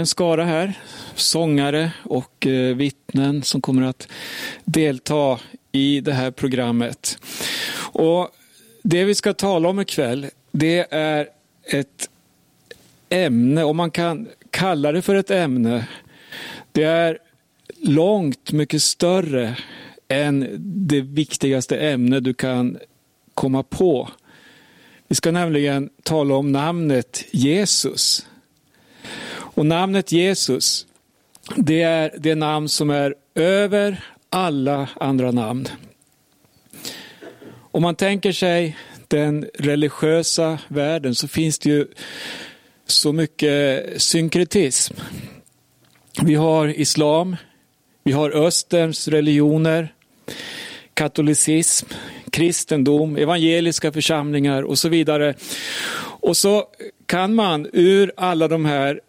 [0.00, 0.72] Vi en skara här,
[1.14, 4.08] sångare och eh, vittnen som kommer att
[4.64, 5.40] delta
[5.72, 7.18] i det här programmet.
[7.76, 8.28] Och
[8.82, 11.28] Det vi ska tala om ikväll, det är
[11.64, 12.10] ett
[13.08, 15.88] ämne, om man kan kalla det för ett ämne.
[16.72, 17.18] Det är
[17.80, 19.56] långt mycket större
[20.08, 22.78] än det viktigaste ämne du kan
[23.34, 24.08] komma på.
[25.08, 28.26] Vi ska nämligen tala om namnet Jesus.
[29.60, 30.86] Och namnet Jesus,
[31.56, 35.68] det är det namn som är över alla andra namn.
[37.70, 38.76] Om man tänker sig
[39.08, 41.86] den religiösa världen så finns det ju
[42.86, 44.94] så mycket synkretism.
[46.22, 47.36] Vi har islam,
[48.04, 49.94] vi har österns religioner,
[50.94, 51.86] katolicism,
[52.30, 55.34] kristendom, evangeliska församlingar och så vidare.
[56.20, 56.66] Och så
[57.06, 59.00] kan man ur alla de här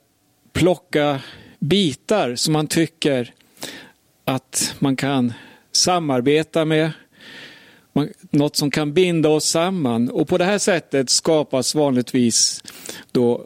[0.54, 1.22] plocka
[1.60, 3.34] bitar som man tycker
[4.26, 5.34] att man kan
[5.72, 6.92] samarbeta med,
[8.30, 10.10] något som kan binda oss samman.
[10.10, 12.64] Och på det här sättet skapas vanligtvis
[13.12, 13.46] då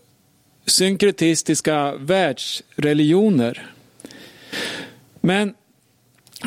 [0.66, 3.72] synkretistiska världsreligioner.
[5.22, 5.54] Men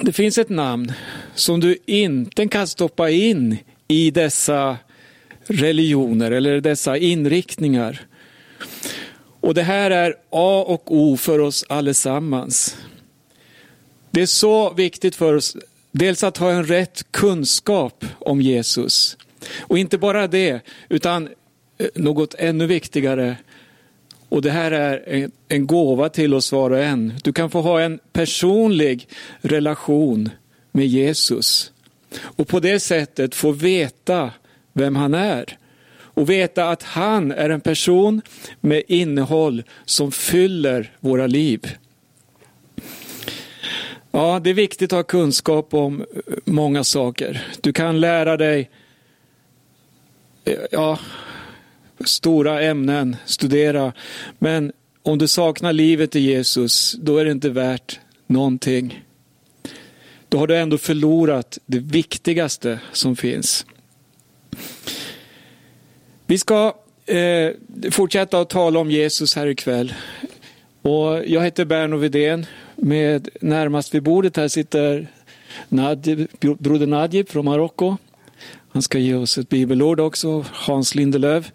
[0.03, 0.93] det finns ett namn
[1.35, 3.59] som du inte kan stoppa in
[3.89, 4.79] i dessa
[5.47, 8.07] religioner eller dessa inriktningar.
[9.41, 12.77] Och det här är A och O för oss allesammans.
[14.11, 15.57] Det är så viktigt för oss,
[15.93, 19.17] dels att ha en rätt kunskap om Jesus.
[19.59, 21.29] Och inte bara det, utan
[21.79, 23.37] eh, något ännu viktigare.
[24.29, 27.15] Och det här är en gåva till oss var och en.
[27.25, 29.09] Du kan få ha en personlig
[29.41, 30.31] relation
[30.73, 31.73] med Jesus.
[32.21, 34.31] Och på det sättet få veta
[34.73, 35.58] vem han är
[36.19, 38.23] och veta att han är en person
[38.61, 41.77] med innehåll som fyller våra liv.
[44.11, 46.07] Ja, det är viktigt att ha kunskap om eh,
[46.45, 47.47] många saker.
[47.61, 48.71] Du kan lära dig
[50.45, 50.99] eh, ja,
[52.05, 53.93] stora ämnen, studera,
[54.39, 59.05] men om du saknar livet i Jesus, då är det inte värt någonting.
[60.29, 63.67] Då har du ändå förlorat det viktigaste som finns.
[66.31, 66.75] Vi ska
[67.07, 67.51] eh,
[67.91, 69.95] fortsätta att tala om Jesus här ikväll.
[70.83, 72.47] Och jag heter Berno Vidén.
[72.77, 75.07] Med närmast vid bordet här sitter
[75.69, 77.97] Nadjib, broder Nadjib från Marocko.
[78.69, 80.45] Han ska ge oss ett bibelord också.
[80.53, 81.51] Hans Lindelöv,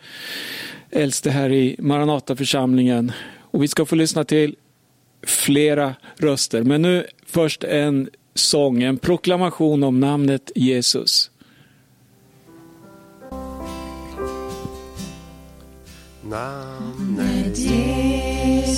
[0.92, 3.12] äldste här i Maranataförsamlingen.
[3.40, 4.56] Och vi ska få lyssna till
[5.24, 6.64] flera röster.
[6.64, 11.32] Men nu först en sång, en proklamation om namnet Jesus.
[16.34, 18.74] Namnet Jesus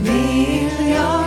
[0.00, 1.23] vill jag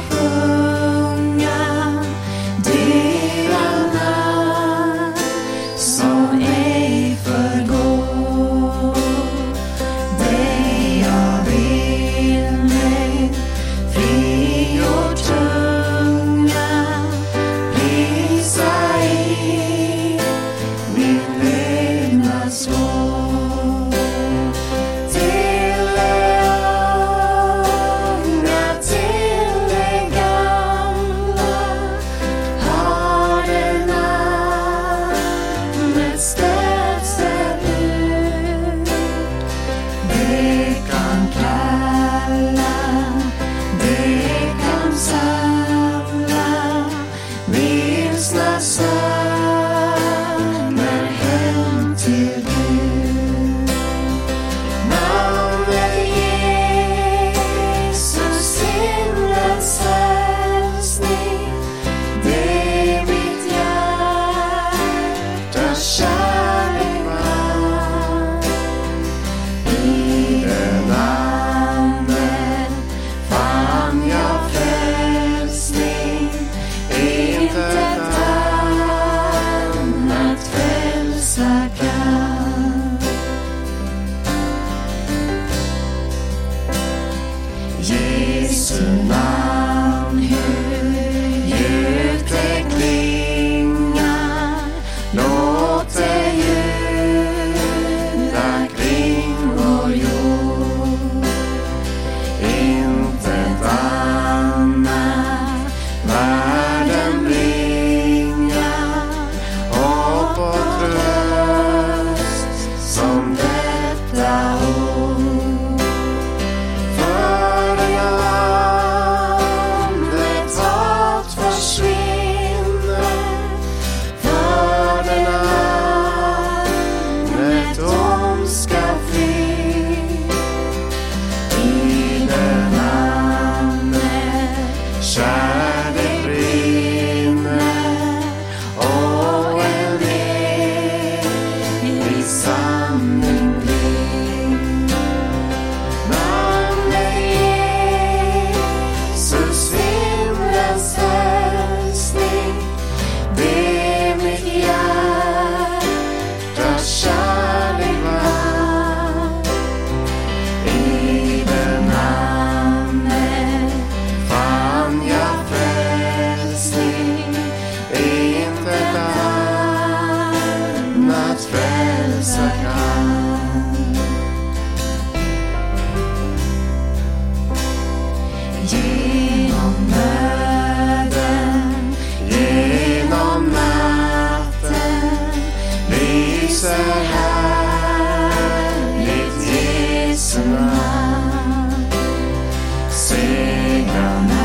[193.98, 194.37] down.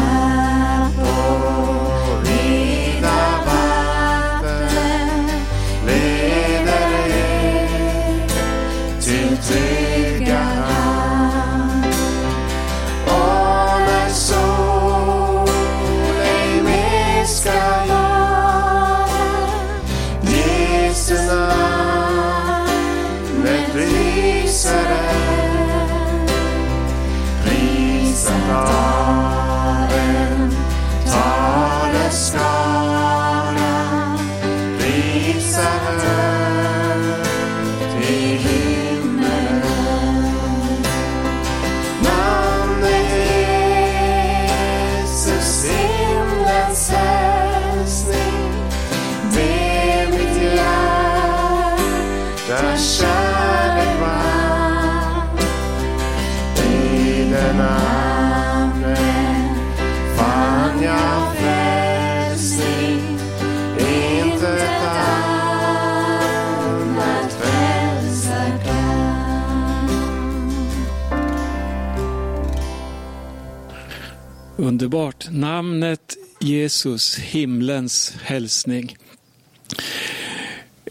[74.83, 75.29] Underbart.
[75.31, 78.97] Namnet Jesus, himlens hälsning.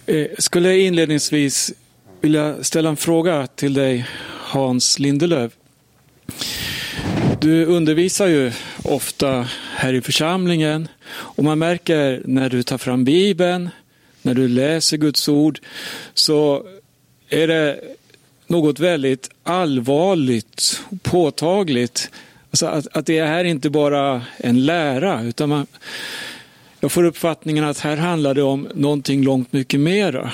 [0.05, 1.73] Eh, skulle inledningsvis
[2.21, 5.51] vilja ställa en fråga till dig, Hans Lindelöf.
[7.41, 8.51] Du undervisar ju
[8.83, 13.69] ofta här i församlingen och man märker när du tar fram Bibeln,
[14.21, 15.59] när du läser Guds ord,
[16.13, 16.67] så
[17.29, 17.79] är det
[18.47, 22.09] något väldigt allvarligt och påtagligt.
[22.51, 25.67] Alltså att, att det här inte bara en lära, utan man,
[26.79, 30.31] jag får uppfattningen att här handlar det om någonting långt mycket mera.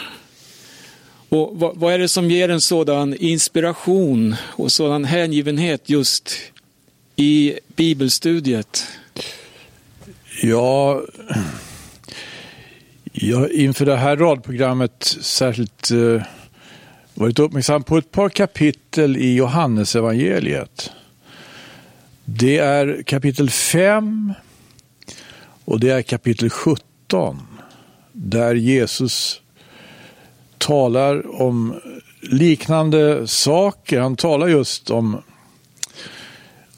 [1.29, 6.31] Och vad, vad är det som ger en sådan inspiration och sådan hängivenhet just
[7.15, 8.87] i bibelstudiet?
[10.41, 11.01] Ja,
[13.11, 16.21] jag har inför det här radprogrammet särskilt eh,
[17.13, 20.91] varit uppmärksam på ett par kapitel i Johannesevangeliet.
[22.29, 24.33] Det är kapitel 5
[25.65, 27.41] och det är kapitel 17
[28.11, 29.41] där Jesus
[30.57, 31.79] talar om
[32.21, 33.99] liknande saker.
[33.99, 35.21] Han talar just om,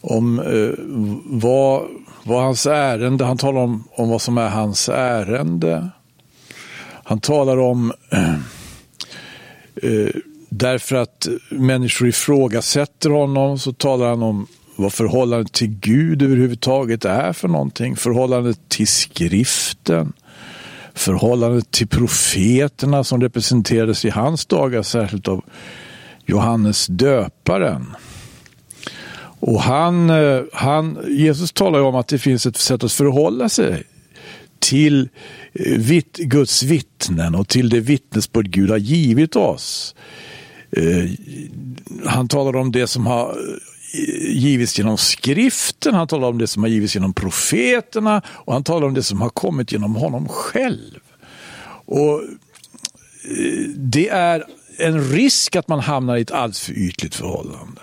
[0.01, 0.83] om eh,
[1.25, 1.87] vad,
[2.23, 5.89] vad hans ärende, han talar om, om vad som är hans ärende.
[7.03, 7.93] Han talar om
[9.75, 10.09] eh,
[10.49, 14.47] därför att människor ifrågasätter honom så talar han om
[14.79, 17.95] vad förhållandet till Gud överhuvudtaget är för någonting.
[17.95, 20.13] Förhållandet till skriften.
[20.93, 25.43] Förhållandet till profeterna som representerades i hans dagar, särskilt av
[26.25, 27.95] Johannes döparen.
[29.39, 33.50] Och han, eh, han, Jesus talar ju om att det finns ett sätt att förhålla
[33.50, 33.83] sig
[34.59, 35.09] till
[35.53, 39.95] eh, vitt, Guds vittnen och till det vittnesbörd Gud har givit oss.
[40.71, 41.09] Eh,
[42.05, 43.38] han talar om det som har
[44.27, 48.88] givits genom skriften, han talar om det som har givits genom profeterna och han talar
[48.88, 51.00] om det som har kommit genom honom själv.
[51.86, 54.43] Och eh, Det är
[54.77, 57.81] en risk att man hamnar i ett alldeles för ytligt förhållande.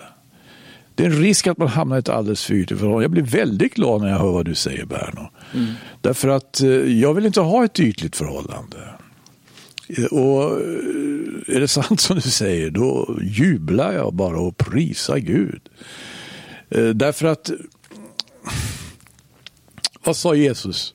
[0.95, 3.03] Det är en risk att man hamnar i ett alldeles för ytligt förhållande.
[3.03, 5.29] Jag blir väldigt glad när jag hör vad du säger Berno.
[6.01, 8.77] Därför att eh, jag vill inte ha ett ytligt förhållande.
[9.87, 15.17] Eh, och eh, är det sant som du säger, då jublar jag bara och prisar
[15.17, 15.61] Gud.
[16.69, 17.51] Eh, därför att,
[20.03, 20.93] vad sa Jesus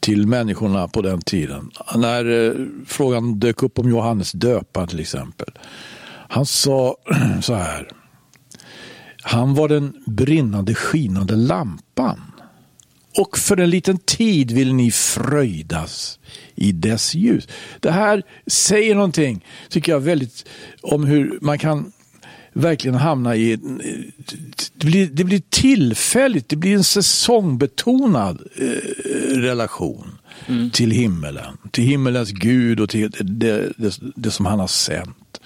[0.00, 1.70] till människorna på den tiden?
[1.96, 2.56] När
[2.86, 5.48] frågan dök upp om Johannes döparen till exempel.
[6.28, 6.96] Han sa
[7.42, 7.88] så här.
[9.22, 12.20] Han var den brinnande skinande lampan.
[13.18, 16.18] Och för en liten tid vill ni fröjdas
[16.58, 17.48] i dess ljus.
[17.80, 20.48] Det här säger någonting, tycker jag, väldigt
[20.80, 21.92] om hur man kan
[22.52, 23.56] verkligen hamna i...
[24.74, 28.66] Det blir, det blir tillfälligt, det blir en säsongbetonad eh,
[29.36, 30.18] relation
[30.72, 31.56] till himmelen.
[31.70, 35.40] Till himmelens Gud och till det, det, det som han har sänt.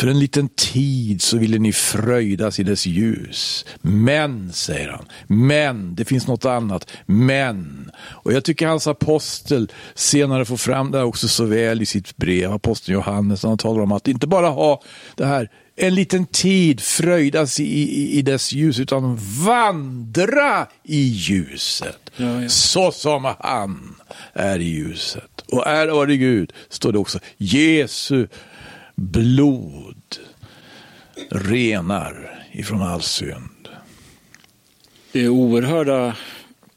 [0.00, 3.66] För en liten tid så ville ni fröjdas i dess ljus.
[3.82, 7.90] Men, säger han, men, det finns något annat, men.
[8.00, 12.16] Och jag tycker hans apostel senare får fram det här också så väl i sitt
[12.16, 14.82] brev, aposteln Johannes, när han talar om att inte bara ha
[15.14, 22.10] det här en liten tid fröjdas i, i, i dess ljus, utan vandra i ljuset.
[22.16, 22.48] Ja, ja.
[22.48, 23.94] Så som han
[24.32, 25.44] är i ljuset.
[25.52, 28.26] Och är vare Gud, står det också, Jesu
[29.00, 30.18] blod
[31.30, 33.68] renar ifrån all synd.
[35.12, 36.16] Det är oerhörda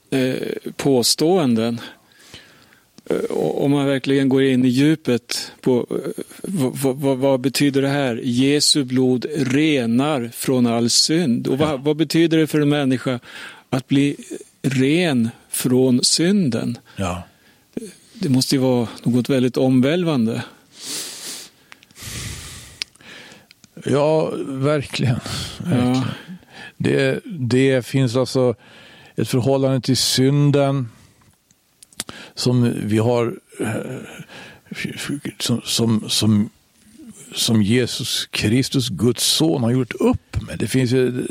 [0.10, 0.36] eh,
[0.76, 1.82] påståenden.
[3.10, 7.90] Eh, Om man verkligen går in i djupet på eh, vad, vad, vad betyder det
[7.90, 8.22] här?
[8.24, 11.48] Jesu blod renar från all synd.
[11.48, 13.20] Och vad, vad betyder det för en människa
[13.70, 14.16] att bli
[14.62, 16.78] ren från synden?
[16.96, 17.24] Ja.
[18.14, 20.44] Det måste ju vara något väldigt omvälvande.
[23.84, 25.20] Ja, verkligen.
[25.60, 25.96] verkligen.
[25.96, 26.04] Ja.
[26.78, 28.56] Det, det finns alltså
[29.16, 30.90] ett förhållande till synden
[32.36, 33.70] som vi har eh,
[35.40, 36.50] som, som, som,
[37.34, 40.60] som Jesus Kristus, Guds son, har gjort upp med.
[40.60, 41.28] Det finns ju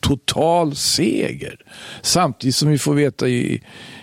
[0.00, 1.56] total seger.
[2.02, 3.62] Samtidigt som vi får veta i,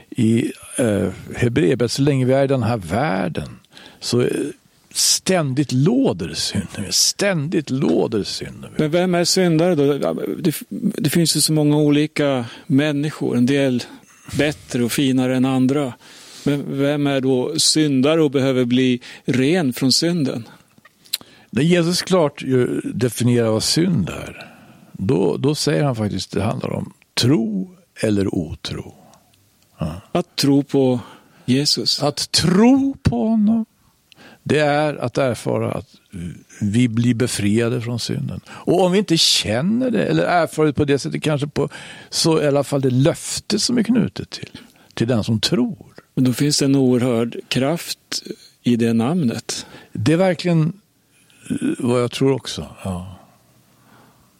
[0.10, 3.60] i eh, Hebreerbrevet, så länge vi är i den här världen,
[4.00, 4.28] så eh,
[4.94, 6.86] ständigt låder synden.
[6.90, 8.72] Ständigt låder synden.
[8.78, 10.14] Men vem är syndare då?
[10.38, 13.38] Det, det finns ju så många olika människor.
[13.38, 13.84] En del
[14.38, 15.94] bättre och finare än andra.
[16.44, 20.48] Men vem är då syndare och behöver bli ren från synden?
[21.50, 22.44] När Jesus klart
[22.94, 24.52] definierar vad synd är,
[24.92, 28.94] då, då säger han faktiskt att det handlar om tro eller otro.
[30.12, 31.00] Att tro på
[31.46, 32.04] Jesus.
[32.04, 33.66] Att tro på honom,
[34.44, 35.96] det är att erfara att
[36.62, 38.42] vi blir befriade från synden.
[38.50, 41.70] Och om vi inte känner det, eller erfar det på det sättet, kanske på,
[42.10, 44.60] så i alla fall det löfte som är knutet till,
[44.94, 45.86] till den som tror.
[46.14, 48.24] Men då finns det en oerhörd kraft
[48.64, 49.66] i det namnet.
[49.94, 50.74] Det är verkligen
[51.50, 52.68] eh, vad jag tror också.
[52.84, 53.16] Ja.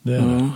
[0.02, 0.40] Det, är.
[0.40, 0.52] Ja.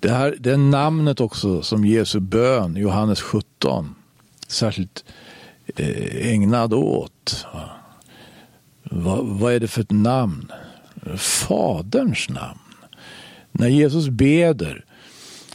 [0.00, 3.94] Det, här, det är namnet också som Jesu bön, Johannes 17,
[4.46, 5.04] särskilt
[5.76, 7.46] Eh, ägnad åt.
[8.82, 10.52] Vad, vad är det för ett namn?
[11.16, 12.60] Faderns namn.
[13.52, 14.84] När Jesus beder,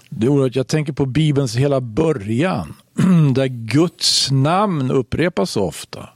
[0.09, 2.75] det är oerhört, jag tänker på Bibelns hela början,
[3.35, 6.09] där Guds namn upprepas ofta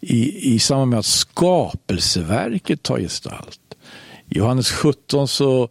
[0.00, 3.60] i, i samband med att skapelseverket tar gestalt.
[4.28, 5.68] I Johannes 17 så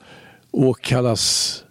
[0.52, 1.64] åkallas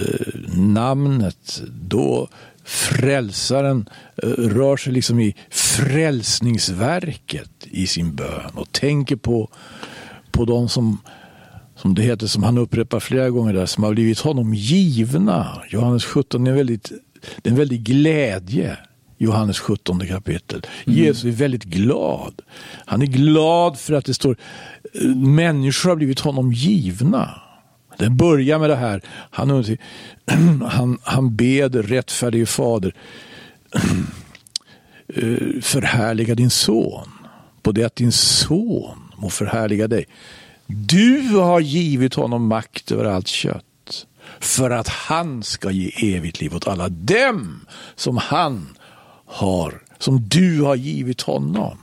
[0.00, 2.28] eh, namnet då
[2.64, 3.88] frälsaren
[4.22, 9.50] eh, rör sig liksom i frälsningsverket i sin bön och tänker på,
[10.30, 10.98] på de som,
[11.76, 15.62] som det heter, som han upprepar flera gånger där, som har blivit honom givna.
[15.70, 16.92] Johannes 17 är en väldigt,
[17.42, 18.76] det är en väldig glädje.
[19.18, 20.66] Johannes 17 kapitel.
[20.84, 22.40] Jesus är väldigt glad.
[22.86, 24.36] Han är glad för att det står
[24.94, 27.42] eh, människor har blivit honom givna.
[28.02, 29.02] Den börjar med det här.
[29.30, 29.64] Han,
[30.68, 32.94] han, han beder rättfärdige fader
[35.08, 37.08] eh, förhärliga din son
[37.62, 40.04] på det att din son må förhärliga dig.
[40.66, 44.06] Du har givit honom makt över allt kött
[44.40, 48.78] för att han ska ge evigt liv åt alla dem som han
[49.26, 51.78] har, som du har givit honom.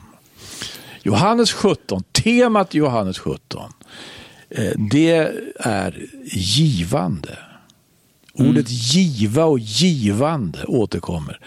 [1.03, 3.73] Johannes 17, temat i Johannes 17,
[4.91, 7.39] det är givande.
[8.33, 11.39] Ordet giva och givande återkommer.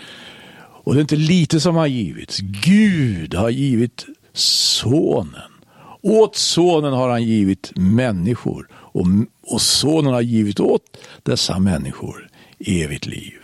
[0.85, 2.39] Och det är inte lite som har givits.
[2.41, 5.53] Gud har givit sonen.
[6.01, 9.07] Åt sonen har han givit människor och,
[9.43, 12.29] och sonen har givit åt dessa människor
[12.59, 13.39] evigt liv.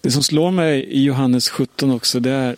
[0.00, 2.56] Det som slår mig i Johannes 17 också, det är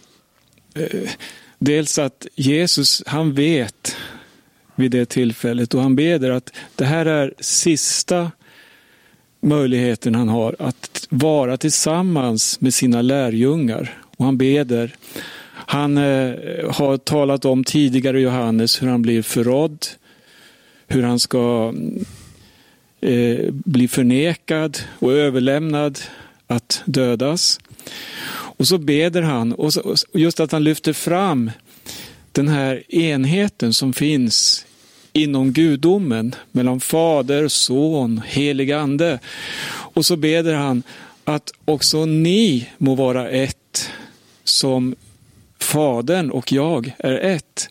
[0.75, 1.11] eh,
[1.59, 3.97] dels att Jesus, han vet
[4.81, 8.31] vid det tillfället och han beder att det här är sista
[9.41, 13.99] möjligheten han har att vara tillsammans med sina lärjungar.
[14.17, 14.95] Och han beder.
[15.53, 16.35] Han eh,
[16.71, 19.87] har talat om tidigare Johannes hur han blir förrådd,
[20.89, 21.75] hur han ska
[23.01, 25.99] eh, bli förnekad och överlämnad
[26.47, 27.61] att dödas.
[28.31, 31.51] Och så beder han, och, så, just att han lyfter fram
[32.33, 34.67] den här enheten som finns
[35.23, 39.19] inom gudomen, mellan fader, son, helig ande.
[39.69, 40.83] Och så beder han
[41.25, 43.91] att också ni må vara ett,
[44.45, 44.95] som
[45.59, 47.69] Fadern och jag är ett.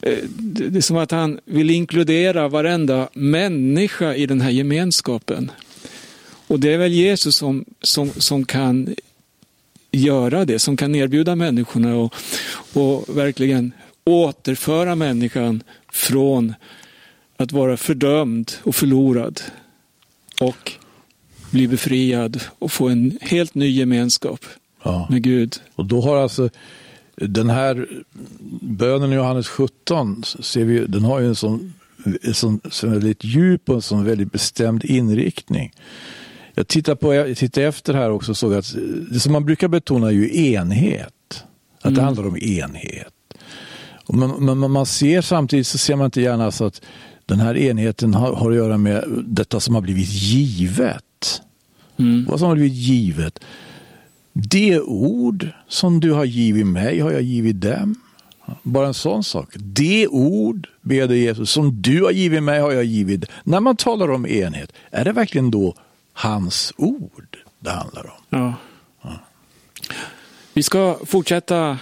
[0.00, 5.50] Eh, det är som att han vill inkludera varenda människa i den här gemenskapen.
[6.46, 8.94] Och det är väl Jesus som, som, som kan
[9.90, 12.14] göra det, som kan erbjuda människorna och,
[12.72, 13.72] och verkligen
[14.04, 16.54] återföra människan från
[17.36, 19.40] att vara fördömd och förlorad
[20.40, 20.72] och
[21.50, 24.40] bli befriad och få en helt ny gemenskap
[24.84, 25.06] Ja.
[25.10, 25.56] med Gud.
[25.74, 26.48] Och då har alltså
[27.16, 27.88] den här
[28.60, 31.74] bönen i Johannes 17, ser vi, den har ju en sån,
[32.22, 35.72] en sån, sån väldigt djup och en sån väldigt bestämd inriktning.
[36.54, 38.74] Jag tittar, på, jag tittar efter här också och såg att
[39.10, 41.44] det som man brukar betona är ju enhet.
[41.82, 43.11] Att det handlar om enhet.
[44.12, 46.82] Men, men man ser samtidigt så ser man inte gärna så att
[47.26, 51.42] den här enheten har, har att göra med detta som har blivit givet.
[51.96, 52.24] Mm.
[52.28, 53.38] Vad som har blivit givet.
[54.32, 57.94] Det ord som du har givit mig har jag givit dem.
[58.62, 59.48] Bara en sån sak.
[59.54, 63.24] Det ord, ber dig Jesus, som du har givit mig har jag givit.
[63.44, 65.74] När man talar om enhet, är det verkligen då
[66.12, 68.22] hans ord det handlar om?
[68.28, 68.54] Ja.
[70.54, 71.78] Vi ska fortsätta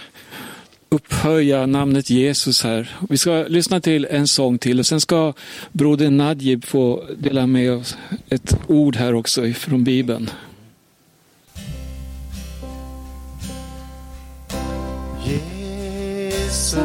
[0.95, 2.97] upphöja namnet Jesus här.
[3.09, 5.33] Vi ska lyssna till en sång till och sen ska
[5.71, 7.97] broder Nadjib få dela med oss
[8.29, 10.29] ett ord här också från Bibeln.
[15.25, 16.75] Jesus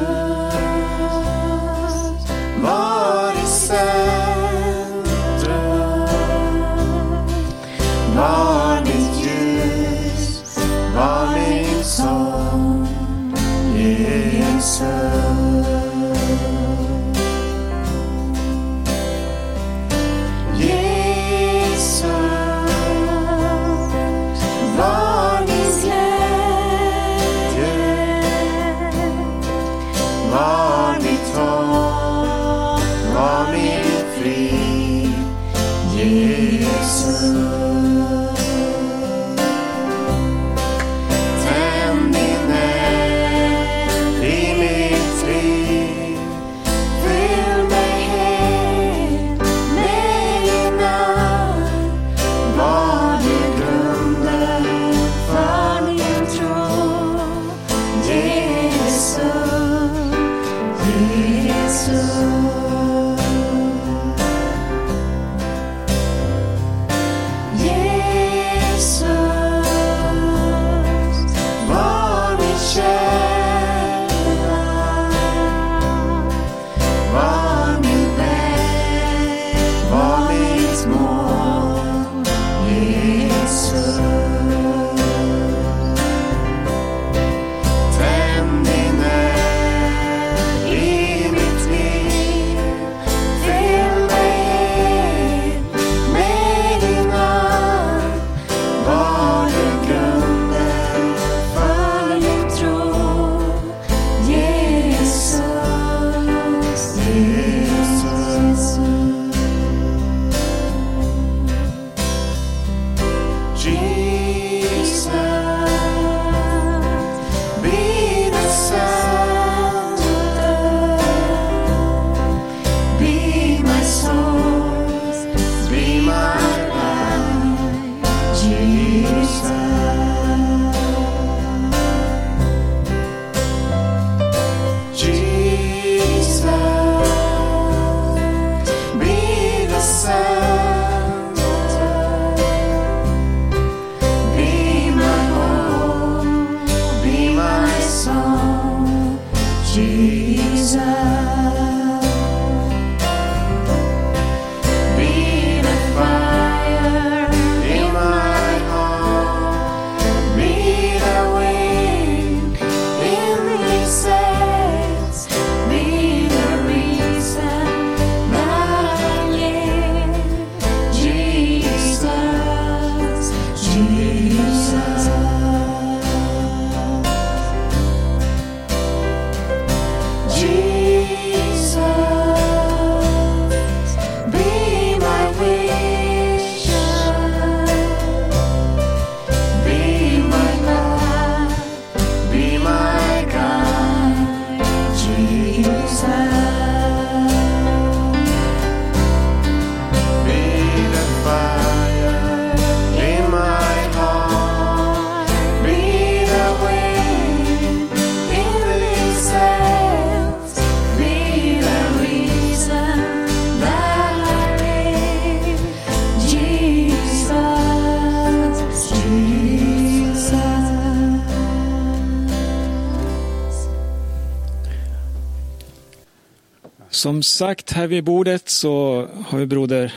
[227.06, 229.94] Som sagt, här vid bordet så har vi broder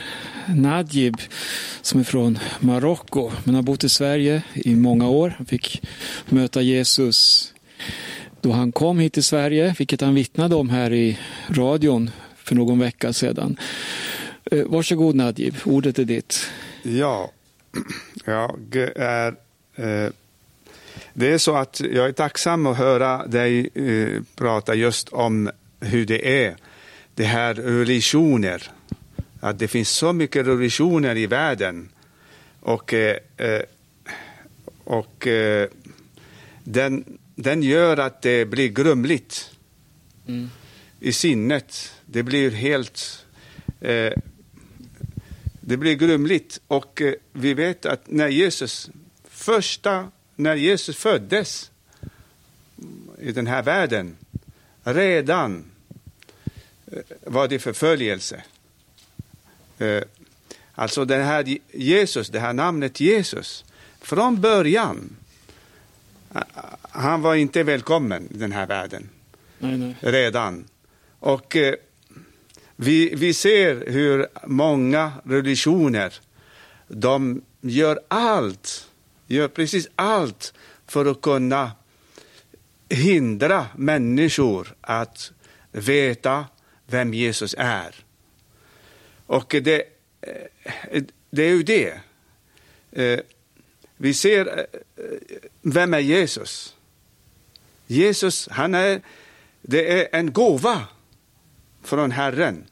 [0.48, 1.16] Nadjib
[1.82, 5.34] som är från Marocko men har bott i Sverige i många år.
[5.36, 5.82] Han fick
[6.26, 7.52] möta Jesus
[8.40, 11.18] då han kom hit till Sverige, vilket han vittnade om här i
[11.48, 13.56] radion för någon vecka sedan.
[14.44, 16.50] Eh, varsågod Nadjib, ordet är ditt.
[16.82, 17.30] Ja,
[18.24, 19.28] jag är...
[19.76, 20.10] Eh,
[21.14, 26.06] det är så att jag är tacksam att höra dig eh, prata just om hur
[26.06, 26.56] det är,
[27.14, 28.70] det här religioner.
[29.40, 31.88] Att det finns så mycket religioner i världen.
[32.60, 33.62] Och, eh, eh,
[34.84, 35.68] och eh,
[36.64, 39.50] den, den gör att det blir grumligt
[41.00, 41.92] i sinnet.
[42.06, 43.26] Det blir helt...
[45.60, 46.60] Det blir grumligt.
[46.66, 48.90] Och vi vet att när Jesus,
[49.24, 51.70] första, när Jesus föddes
[53.20, 54.16] i den här världen,
[54.84, 55.69] redan
[57.24, 58.42] var det förföljelse.
[59.78, 60.02] Eh,
[60.74, 63.64] alltså det här Jesus, det här namnet Jesus,
[64.00, 65.16] från början,
[66.34, 66.42] eh,
[66.82, 69.08] han var inte välkommen i den här världen
[69.58, 69.96] Nej, nej.
[70.00, 70.64] redan.
[71.18, 71.74] Och eh,
[72.76, 76.14] vi, vi ser hur många religioner,
[76.88, 78.88] de gör allt,
[79.26, 80.54] gör precis allt
[80.86, 81.72] för att kunna
[82.88, 85.32] hindra människor att
[85.72, 86.44] veta
[86.90, 87.94] vem Jesus är.
[89.26, 89.82] Och det,
[90.20, 92.00] eh, det är ju det.
[92.92, 93.20] Eh,
[93.96, 94.80] vi ser, eh,
[95.62, 96.76] vem är Jesus?
[97.86, 99.00] Jesus, han är,
[99.62, 100.86] det är en gåva
[101.82, 102.64] från Herren.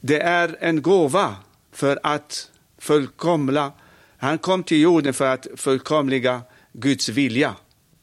[0.00, 1.36] Det är en gåva
[1.72, 3.72] för att fullkomla,
[4.18, 7.54] han kom till jorden för att fullkomliga Guds vilja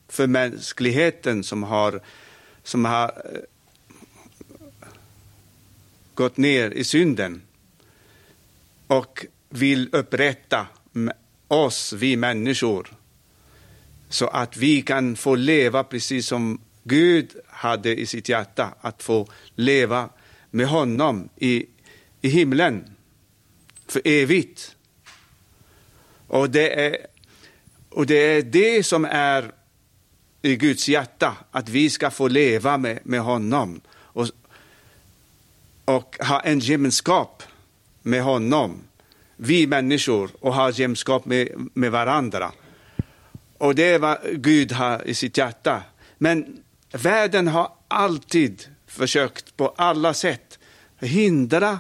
[0.08, 2.02] för mänskligheten som har,
[2.64, 3.12] som har
[6.16, 7.42] gått ner i synden
[8.88, 10.68] och vill upprätta
[11.48, 12.88] oss, vi människor,
[14.10, 19.28] så att vi kan få leva precis som Gud hade i sitt hjärta, att få
[19.56, 20.10] leva
[20.52, 21.66] med honom i,
[22.22, 22.96] i himlen
[23.88, 24.76] för evigt.
[26.28, 26.98] Och det, är,
[27.90, 29.52] och det är det som är
[30.42, 33.82] i Guds hjärta, att vi ska få leva med, med honom
[35.86, 37.44] och, ha en gemenskap
[38.02, 38.80] med honom,
[39.36, 42.52] vi människor, och ha gemenskap med, med varandra.
[43.58, 45.82] Och det är vad Gud har i sitt hjärta.
[46.18, 46.58] Men
[46.92, 50.60] världen har alltid försökt på alla sätt
[51.00, 51.80] hindra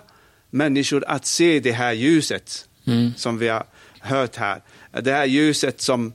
[0.50, 2.68] människor att se det här ljuset
[3.16, 3.66] som vi har
[4.00, 4.62] hört här.
[4.92, 6.14] Det här ljuset som,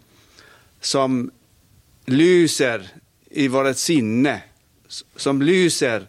[0.80, 1.30] som
[2.06, 2.88] lyser
[3.30, 4.42] i vårt sinne,
[5.16, 6.06] som lyser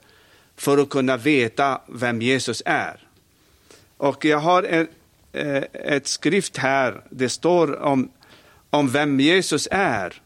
[0.60, 3.00] för att kunna veta vem Jesus är.
[3.98, 4.88] Och jag har en,
[5.34, 8.12] eh, ett skrift här, det står om,
[8.70, 10.22] om vem Jesus är.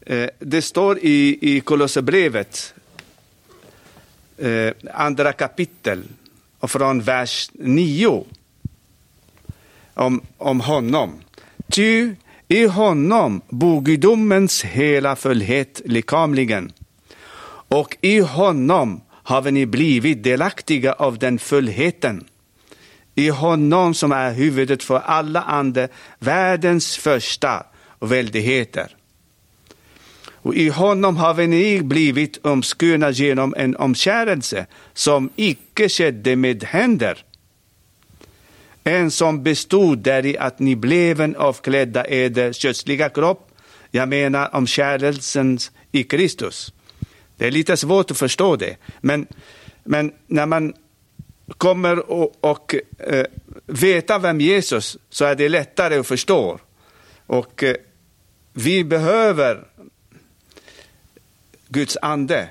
[0.00, 2.74] Eh, det står i, i Kolosserbrevet,
[4.38, 6.02] eh, andra kapitel,
[6.58, 8.24] och från vers 9
[9.94, 11.20] om, om honom.
[11.68, 12.14] Ty
[12.48, 16.72] i honom bor gudomens hela fullhet likamligen.
[17.68, 19.00] Och i honom
[19.30, 22.24] har ni blivit delaktiga av den fullheten.
[23.14, 25.88] I honom som är huvudet för alla ande,
[26.18, 27.66] världens första
[28.00, 28.96] väldigheter.
[30.42, 37.24] Och i honom har ni blivit omskurna genom en omskärelse som icke skedde med händer.
[38.84, 43.50] En som bestod däri att ni bleven avklädda eder kötsliga kropp,
[43.90, 45.58] jag menar omskärelsen
[45.92, 46.72] i Kristus.
[47.40, 49.26] Det är lite svårt att förstå det, men,
[49.84, 50.74] men när man
[51.56, 53.26] kommer och, och eh,
[53.66, 56.58] veta vem Jesus så är det lättare att förstå.
[57.26, 57.76] Och eh,
[58.52, 59.64] vi behöver
[61.68, 62.48] Guds ande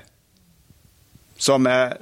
[1.36, 1.96] som är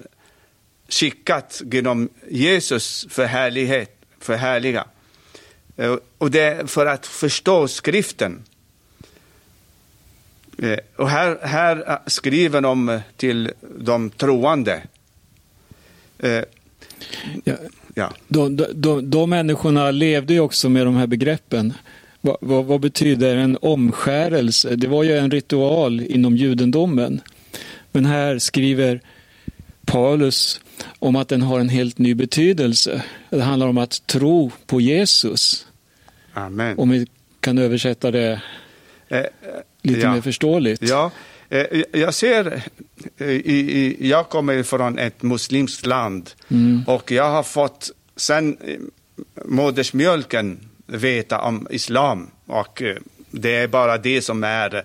[0.88, 4.87] skickat genom Jesus för härlighet, för härliga.
[5.77, 8.44] Eh, och det är för att förstå skriften.
[10.62, 14.83] Eh, Och här, här skriver de eh, till de troende.
[16.18, 16.42] Eh,
[17.44, 17.55] Ja,
[17.94, 18.12] Ja.
[18.29, 21.73] de, de, de, de människorna levde ju också med de här begreppen.
[22.21, 24.77] Vad, vad, vad betyder en omskärelse?
[24.77, 27.21] Det var ju en ritual inom judendomen.
[27.92, 29.01] Men här skriver
[29.87, 30.61] Paulus
[30.99, 33.03] om att den har en helt ny betydelse.
[33.31, 35.66] Det handlar om att tro på Jesus.
[36.33, 36.79] Amen.
[36.79, 37.07] Om vi
[37.40, 38.40] kan översätta det
[39.11, 39.25] Eh, eh,
[39.88, 40.12] lite ja.
[40.12, 40.83] mer förståeligt.
[40.83, 41.11] Ja,
[41.48, 42.62] eh, jag ser
[43.18, 46.31] i, jag kommer från ett muslimskt land
[46.87, 48.77] och jag har fått sen eh,
[49.44, 52.96] modersmjölken veta om islam och eh,
[53.31, 54.83] det är bara det som är eh,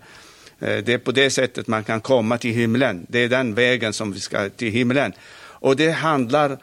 [0.59, 3.05] det är på det sättet man kan komma till himlen.
[3.09, 5.13] Det är den vägen som vi ska till himlen.
[5.39, 6.57] Och det handlar,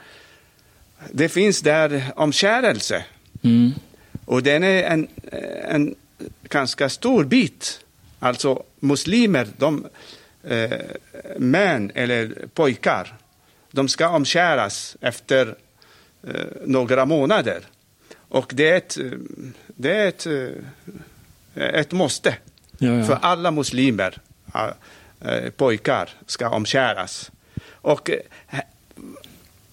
[1.13, 3.05] det finns där omskärelse.
[3.43, 3.71] Mm.
[4.25, 5.09] Och den är en,
[5.69, 5.95] en
[6.49, 7.81] ganska stor bit.
[8.23, 9.87] Alltså muslimer, de,
[10.45, 10.71] eh,
[11.39, 13.15] män eller pojkar,
[13.71, 15.57] de ska omskäras efter
[16.29, 16.35] eh,
[16.67, 17.61] några månader.
[18.29, 19.11] Och det är ett, eh,
[19.67, 22.37] det är ett, eh, ett måste
[22.79, 23.05] Ja, ja.
[23.05, 24.19] för alla muslimer.
[25.21, 27.31] eh, Pojkar ska omskäras.
[27.71, 28.65] Och eh, här-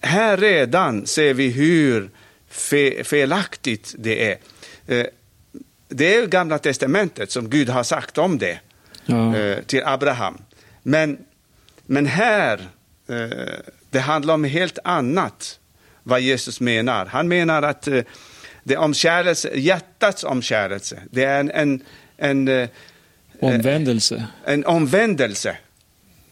[0.00, 2.10] här redan ser vi hur
[2.48, 4.38] fe, felaktigt det är.
[5.88, 8.60] Det är Gamla Testamentet som Gud har sagt om det
[9.06, 9.36] Ja.
[9.36, 10.38] eh, till Abraham.
[10.82, 11.18] Men,
[11.86, 12.68] men här,
[13.08, 13.28] eh,
[13.90, 15.58] det handlar om helt annat
[16.02, 17.06] vad Jesus menar.
[17.06, 18.02] Han menar att eh,
[18.64, 21.82] det är omskärelse, hjärtats omskärelse, det är en, en,
[22.16, 22.68] en,
[23.40, 24.26] Omvändelse.
[24.44, 25.56] en omvändelse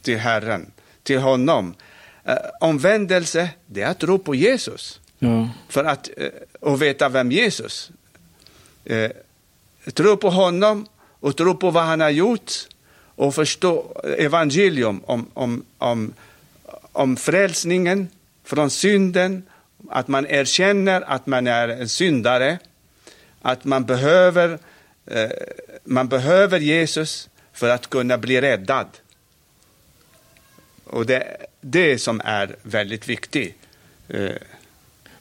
[0.02, 0.70] till Herren,
[1.02, 1.74] till honom.
[2.60, 5.00] Omvändelse, det är att tro på Jesus.
[5.18, 5.50] Ja.
[5.68, 6.10] För att
[6.60, 7.90] och veta vem Jesus
[8.84, 9.10] eh,
[9.94, 10.86] Tro på honom
[11.20, 12.52] och tro på vad han har gjort
[13.14, 16.12] och förstå evangelium om, om, om,
[16.92, 18.08] om frälsningen
[18.44, 19.42] från synden,
[19.90, 22.58] att man erkänner att man är en syndare,
[23.42, 24.58] att man behöver,
[25.06, 25.30] eh,
[25.84, 28.86] man behöver Jesus för att kunna bli räddad.
[30.84, 33.54] Och det det som är väldigt viktigt.
[34.08, 34.30] Eh,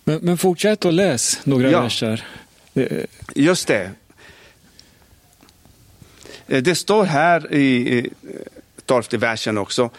[0.03, 1.81] Men, men fortsätt och läs några Ja.
[1.81, 2.27] verser.
[3.35, 3.91] Just det.
[6.47, 8.09] Eh, det står här i i
[8.85, 9.89] tolfte versen också.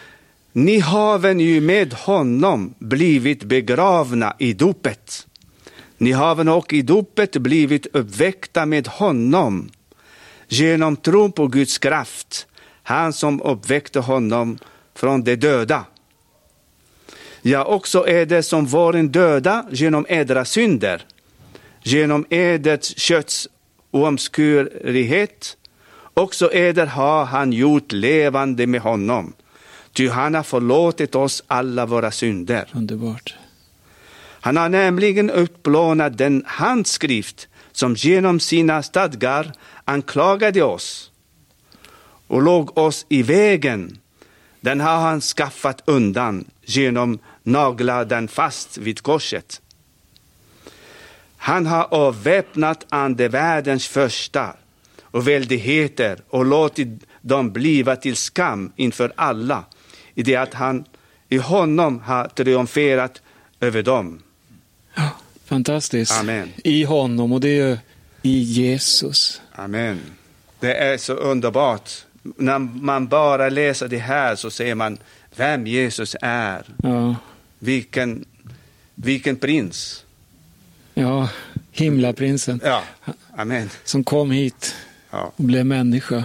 [0.53, 5.27] Ni haven ju med honom blivit begravna i dopet.
[5.97, 9.69] Ni haven och i dopet blivit uppväckta med honom
[10.47, 12.47] genom tron på Guds kraft,
[12.83, 14.57] han som uppväckte honom
[14.95, 15.85] från de döda.
[17.41, 21.05] Ja, också är det som varen döda genom edra synder,
[21.83, 23.47] genom edets kötts
[23.91, 25.57] oomskurighet,
[26.17, 29.33] också eder har han gjort levande med honom,
[29.93, 32.69] ty han har förlåtit oss alla våra synder.
[32.73, 33.35] Underbart.
[34.41, 39.51] Han har nämligen utplånat den handskrift som genom sina stadgar
[39.85, 41.11] anklagade oss
[42.27, 43.97] och låg oss i vägen.
[44.61, 49.61] Den har han skaffat undan genom nagla den fast vid korset.
[51.37, 54.53] Han har avväpnat andevärldens första
[55.11, 56.87] och väldigheter och låtit
[57.21, 59.63] dem bliva till skam inför alla
[60.15, 60.85] i det att han
[61.29, 63.21] i honom har triumferat
[63.59, 64.21] över dem.
[65.45, 66.19] Fantastiskt.
[66.19, 66.49] Amen.
[66.63, 67.77] I honom och det är ju
[68.21, 69.41] i Jesus.
[69.51, 70.01] Amen.
[70.59, 71.91] Det är så underbart.
[72.23, 74.97] När man bara läser det här så ser man
[75.35, 76.65] vem Jesus är.
[76.83, 77.15] Ja,
[77.59, 78.25] Vilken,
[78.95, 80.05] vilken prins.
[80.93, 81.29] ja
[81.71, 82.83] himlaprinsen Ja,
[83.35, 83.69] amen.
[83.83, 84.75] som kom hit
[85.17, 86.23] Ja, och blev människa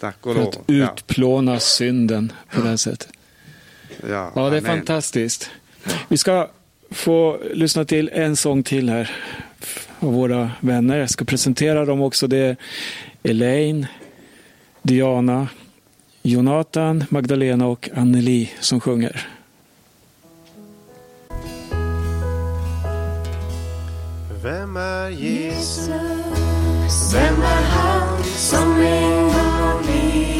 [0.00, 0.48] tack och för lov.
[0.48, 3.08] att Ja, utplåna synden på det här sättet.
[4.08, 4.64] ja, Ja, det är amen.
[4.64, 5.50] fantastiskt.
[6.08, 6.48] Vi ska
[6.90, 9.10] få lyssna till en sång till här
[10.00, 10.98] av våra vänner.
[10.98, 12.26] Jag ska presentera dem också.
[12.26, 12.56] Det är
[13.22, 13.86] Elaine,
[14.82, 15.48] Diana,
[16.22, 19.26] Jonathan, Magdalena och Anneli som sjunger.
[24.42, 25.08] Vem är?
[25.10, 25.88] Jesus,
[27.14, 28.03] vem är han
[28.36, 30.34] som en gång blivit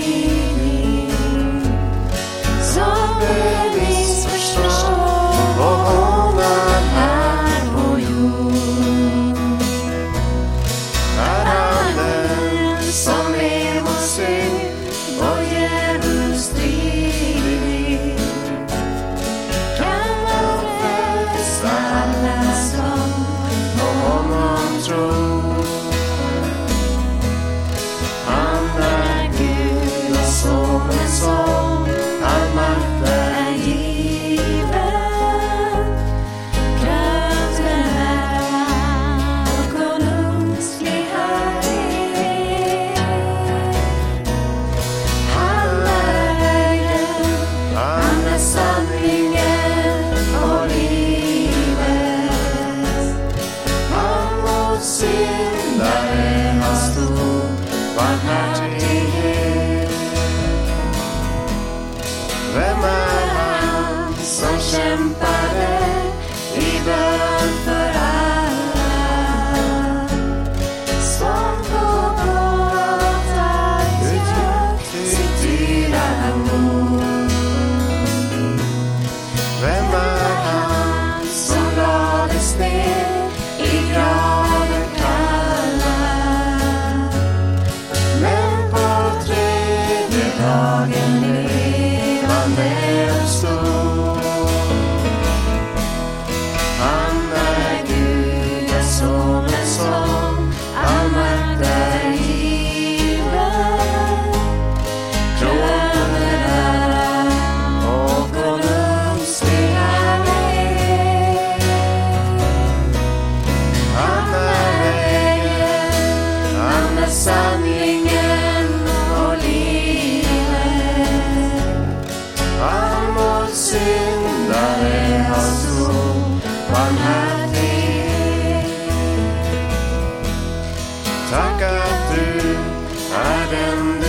[133.55, 134.04] är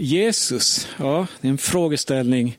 [0.00, 0.88] Jesus?
[0.96, 2.58] Ja, det är en frågeställning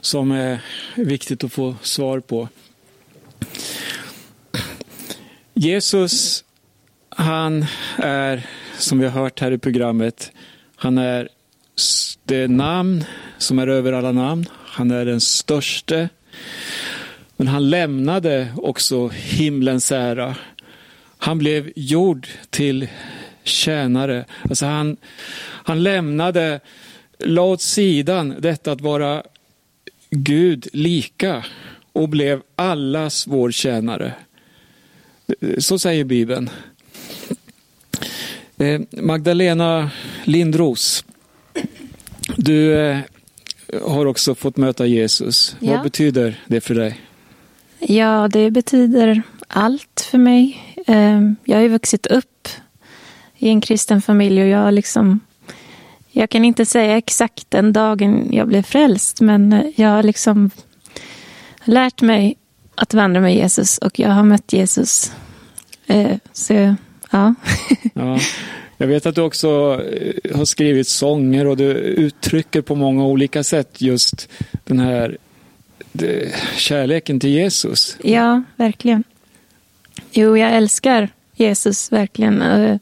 [0.00, 0.60] som är
[0.94, 2.48] viktigt att få svar på.
[5.54, 6.44] Jesus,
[7.08, 7.66] han
[7.96, 8.46] är,
[8.78, 10.32] som vi har hört här i programmet,
[10.76, 11.28] han är
[12.24, 13.04] det namn
[13.38, 14.46] som är över alla namn.
[14.52, 16.08] Han är den störste.
[17.36, 20.36] Men han lämnade också himlens ära.
[21.18, 22.88] Han blev gjord till
[23.48, 24.24] tjänare.
[24.42, 24.96] Alltså han,
[25.68, 26.60] han lämnade,
[27.18, 29.22] la åt sidan detta att vara
[30.10, 31.44] Gud lika
[31.92, 34.12] och blev allas vår tjänare.
[35.58, 36.50] Så säger Bibeln.
[38.56, 39.90] Eh, Magdalena
[40.24, 41.04] Lindros,
[42.36, 42.98] du eh,
[43.82, 45.56] har också fått möta Jesus.
[45.60, 45.72] Ja.
[45.72, 47.00] Vad betyder det för dig?
[47.78, 50.58] Ja, det betyder allt för mig.
[50.86, 52.48] Eh, Jag har ju vuxit upp
[53.38, 55.20] i en kristen familj och jag har liksom
[56.18, 60.50] jag kan inte säga exakt den dagen jag blev frälst, men jag har liksom
[61.64, 62.36] lärt mig
[62.74, 65.12] att vandra med Jesus och jag har mött Jesus.
[65.86, 66.74] Eh, Så,
[67.10, 67.34] ja.
[67.94, 68.18] Ja.
[68.76, 69.48] Jag vet att du också
[69.92, 74.28] eh, har skrivit sånger och du uttrycker på många olika sätt just
[74.64, 75.16] den här
[76.56, 77.96] kärleken till Jesus.
[78.02, 79.04] Ja, verkligen.
[80.12, 82.42] Jo, jag älskar Jesus verkligen.
[82.42, 82.76] Eh,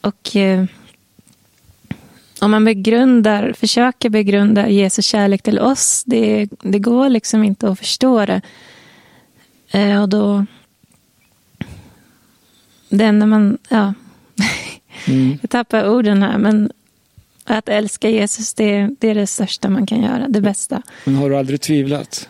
[0.00, 0.36] Och
[2.40, 7.78] om man begrundar, försöker begrunda Jesus kärlek till oss, det, det går liksom inte att
[7.78, 8.40] förstå det.
[9.70, 10.46] Eh, Och då...
[12.88, 13.58] Det enda man...
[13.68, 13.94] Ja,
[15.08, 15.38] Mm.
[15.42, 16.72] jag tappar orden här, men
[17.44, 20.82] att älska Jesus, det, det är det största man kan göra, det bästa.
[21.04, 22.28] Men har du aldrig tvivlat?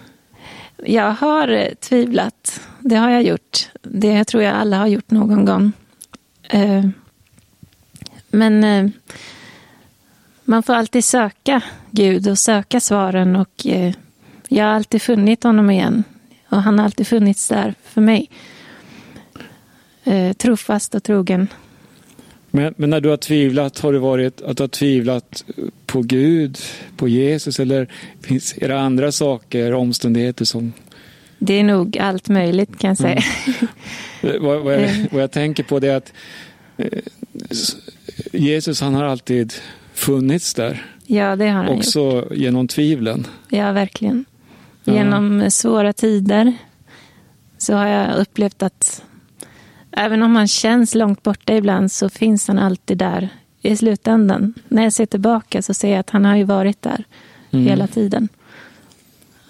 [0.85, 2.61] Jag har tvivlat.
[2.81, 3.69] Det har jag gjort.
[3.83, 5.73] Det tror jag alla har gjort någon gång.
[6.43, 6.85] Eh,
[8.31, 8.91] Men eh,
[10.47, 13.37] man får alltid söka Gud och söka svaren.
[13.37, 13.95] Och eh,
[14.49, 16.05] jag har alltid funnit honom igen.
[16.49, 18.31] Och han har alltid funnits där för mig.
[20.05, 21.49] Eh, Trofast och trogen.
[22.51, 25.45] Men, men när du har tvivlat, har det varit att du har tvivlat
[25.87, 26.59] på Gud,
[26.97, 27.89] på Jesus eller
[28.23, 30.73] finns är det andra saker, omständigheter som...
[31.39, 33.23] Det är nog allt möjligt kan jag säga.
[34.23, 36.13] Eh, Vad, vad, jag, vad jag tänker på det är att
[36.77, 36.99] eh,
[38.33, 39.53] Jesus han har alltid
[39.97, 41.77] funnits där, Ja, det har han gjort.
[41.79, 43.27] också genom tvivlen.
[43.49, 44.25] Ja, verkligen.
[44.85, 44.93] Ja.
[44.95, 46.55] Genom svåra tider
[47.59, 49.03] så har jag upplevt att,
[49.91, 53.29] även om han känns långt borta ibland så finns han alltid där
[53.63, 54.55] i slutändan.
[54.69, 57.05] När jag ser tillbaka så ser jag att han har ju varit där
[57.51, 57.67] Mm.
[57.67, 58.29] hela tiden.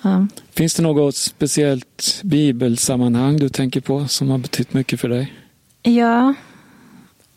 [0.02, 0.26] Ja.
[0.54, 5.32] Finns det något speciellt bibelsammanhang du tänker på som har betytt mycket för dig?
[5.82, 6.34] Ja, eh,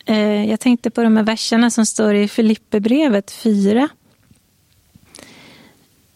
[0.10, 3.90] Eh, jag tänkte på de här verserna som står i Filipperbrevet 4.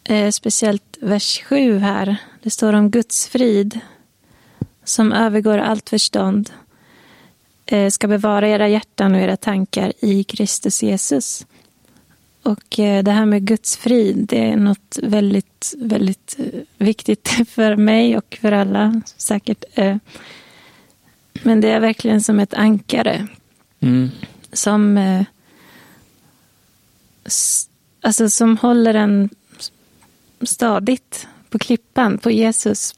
[0.04, 2.16] Eh, speciellt vers 7 här.
[2.44, 3.80] Det står om Guds frid
[4.84, 6.50] som övergår allt förstånd
[7.66, 11.46] eh, ska bevara era hjärtan och era tankar i Kristus Jesus.
[12.44, 16.38] Och det här med Guds frid, det är något väldigt, väldigt
[16.78, 19.64] viktigt för mig och för alla säkert.
[21.44, 23.28] Men det är verkligen som ett ankare
[23.84, 24.12] Mm.
[24.54, 25.26] som, eh,
[28.02, 29.30] alltså som håller en
[30.42, 32.96] stadigt på klippan, på Jesus.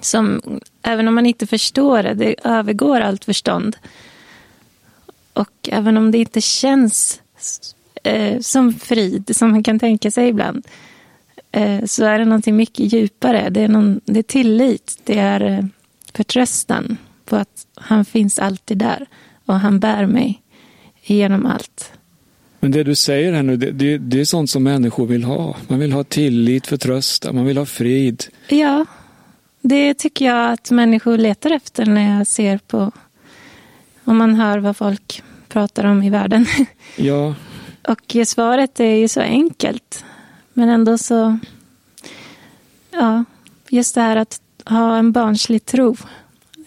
[0.00, 0.40] Som,
[0.82, 3.76] även om man inte förstår det, det övergår allt förstånd.
[5.32, 7.20] Och även om det inte känns
[8.02, 10.66] eh, som frid, som man kan tänka sig ibland,
[11.52, 13.50] eh, så är det någonting mycket djupare.
[13.50, 15.64] Det är, någon, det är tillit, det är eh,
[16.12, 19.06] förtröstan på att han finns alltid där
[19.46, 20.42] och han bär mig
[21.02, 21.92] genom allt.
[22.60, 25.56] Men det du säger här nu, det, det, det är sånt som människor vill ha.
[25.68, 28.24] Man vill ha tillit, förtröstan, man vill ha frid.
[28.48, 28.86] Ja,
[29.60, 32.92] det tycker jag att människor letar efter när jag ser på
[34.04, 36.46] om man hör vad folk pratar om i världen.
[36.96, 37.34] Ja,
[37.88, 40.04] Och svaret är ju så enkelt,
[40.52, 41.38] men ändå så...
[42.90, 43.24] Ja,
[43.68, 45.96] just det här att ha en barnslig tro.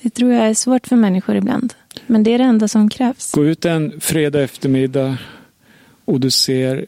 [0.01, 1.73] Det tror jag är svårt för människor ibland.
[2.10, 3.32] Men det är det enda som krävs.
[3.32, 5.18] gå ut en fredag eftermiddag
[6.05, 6.86] och du ser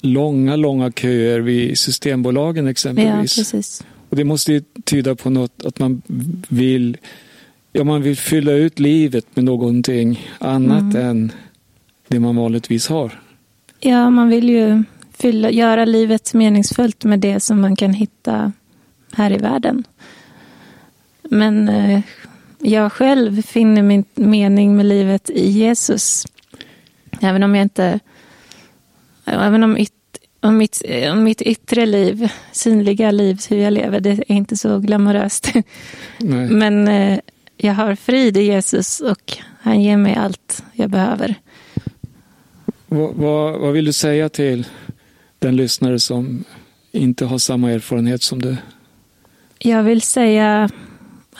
[0.00, 3.36] långa, långa köer vid Systembolagen Ja, exempelvis.
[3.36, 3.84] precis.
[4.08, 6.02] och det måste ju tyda på något att man
[6.48, 6.96] vill,
[7.72, 11.32] ja, man vill fylla ut livet med någonting annat än
[12.08, 13.20] det man vanligtvis har.
[13.80, 14.82] Ja, man vill ju
[15.18, 18.52] fylla, göra livet meningsfullt med det som man kan hitta
[19.12, 19.84] här i världen.
[21.22, 22.00] Men eh,
[22.64, 26.26] jag själv finner min mening med livet i Jesus.
[27.20, 28.00] Även om jag inte...
[29.24, 29.92] Även om, yt,
[30.40, 34.78] om, mitt, om mitt yttre liv, synliga liv, hur jag lever, det är inte så
[34.78, 35.52] glamoröst.
[36.18, 36.48] Nej.
[36.48, 37.18] Men eh,
[37.56, 41.34] jag har frid i Jesus och han ger mig allt jag behöver.
[42.86, 44.66] Vad, vad, vad vill du säga till
[45.38, 46.44] den lyssnare som
[46.92, 48.56] inte har samma erfarenhet som du?
[49.58, 50.70] Jag vill säga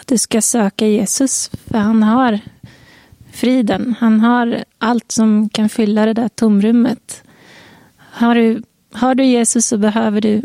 [0.07, 2.41] du ska söka Jesus, för han har
[3.33, 3.95] friden.
[4.01, 7.23] Han har allt som kan fylla det där tomrummet.
[7.97, 10.43] Har du, har du Jesus så behöver du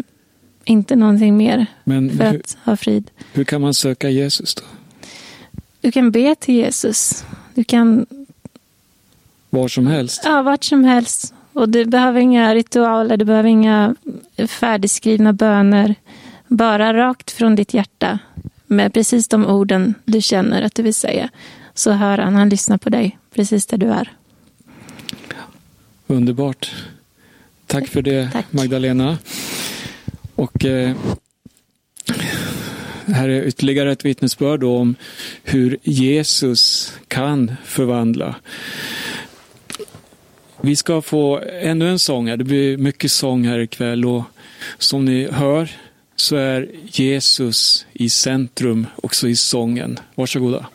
[0.64, 3.12] inte någonting mer Men för hur, att ha frid.
[3.34, 4.64] hur kan man söka Jesus då?
[5.82, 7.24] Du kan be till Jesus.
[7.54, 8.06] Du kan,
[9.50, 10.22] Var som helst?
[10.26, 11.34] ja, vart som helst.
[11.54, 13.96] Och du behöver inga ritualer, du behöver inga
[14.48, 15.96] färdigskrivna böner.
[16.48, 18.20] Bara rakt från ditt hjärta
[18.70, 21.30] med precis de orden du känner att du vill säga.
[21.74, 24.14] Så hör han, han lyssnar på dig precis där du är.
[26.08, 26.72] Underbart.
[27.68, 28.46] Tack för det Tack.
[28.52, 29.18] Magdalena.
[30.36, 30.96] Och eh,
[33.08, 34.96] här är ytterligare ett vittnesbörd om
[35.44, 38.36] hur Jesus kan förvandla.
[40.62, 42.38] Vi ska få ännu en sång här.
[42.38, 44.24] Det blir mycket sång här ikväll och
[44.78, 45.70] som ni hör
[46.20, 50.00] så är Jesus i centrum också i sången.
[50.16, 50.66] Varsågoda.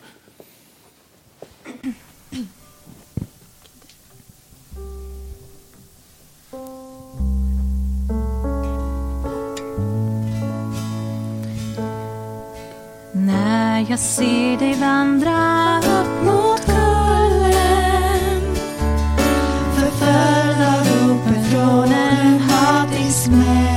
[13.11, 18.55] När jag ser dig vandra upp mot kullen
[19.75, 23.74] Förföljd av ropen från en hatisk män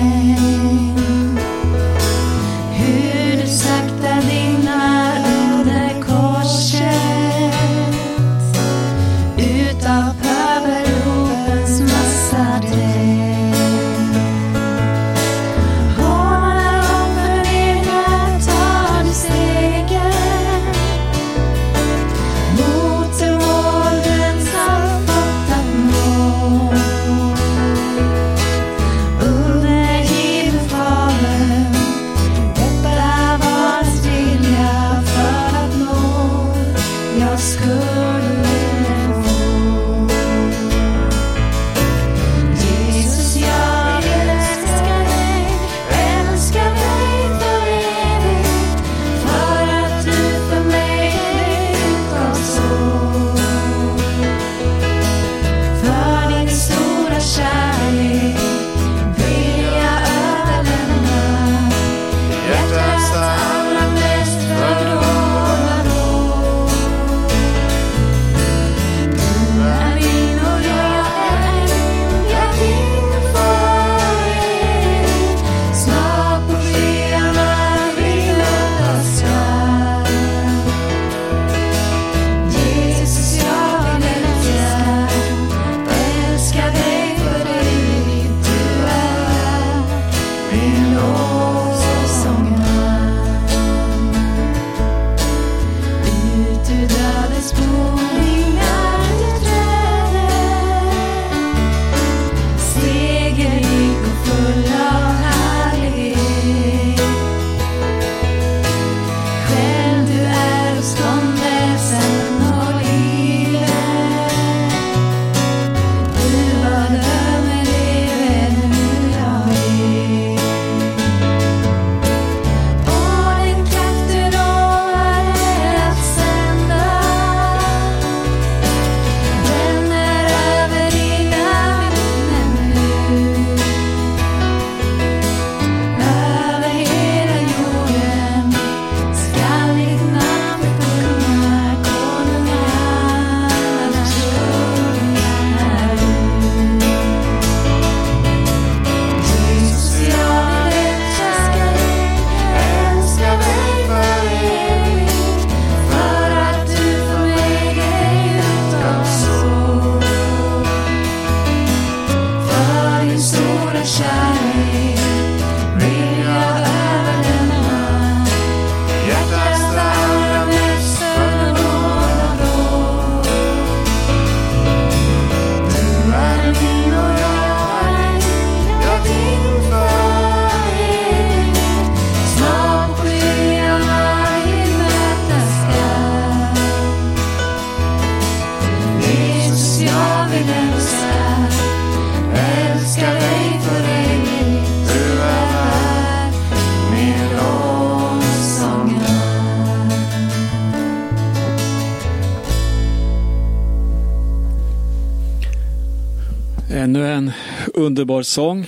[207.99, 208.67] underbar sång.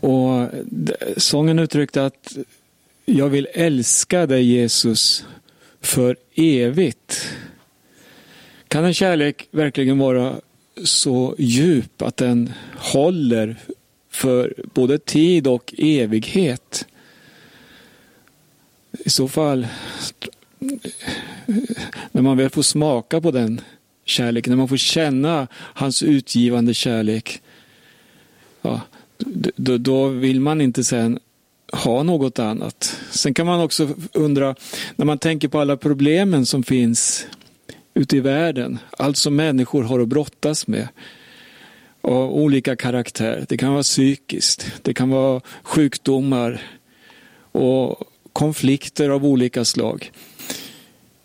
[0.00, 0.48] Och
[1.16, 2.36] sången uttryckte att
[3.04, 5.24] jag vill älska dig Jesus
[5.80, 7.28] för evigt.
[8.68, 10.40] Kan en kärlek verkligen vara
[10.84, 13.56] så djup att den håller
[14.10, 16.86] för både tid och evighet?
[19.04, 19.66] I så fall,
[22.12, 23.60] när man väl får smaka på den
[24.04, 27.42] kärleken, när man får känna hans utgivande kärlek,
[28.62, 28.80] ja,
[29.56, 31.18] då, då vill man inte sen
[31.72, 32.96] ha något annat.
[33.10, 34.54] Sen kan man också undra,
[34.96, 37.26] när man tänker på alla problemen som finns
[37.94, 40.88] ute i världen, allt som människor har att brottas med
[42.00, 43.44] av olika karaktär.
[43.48, 46.62] Det kan vara psykiskt, det kan vara sjukdomar
[47.52, 50.12] och konflikter av olika slag.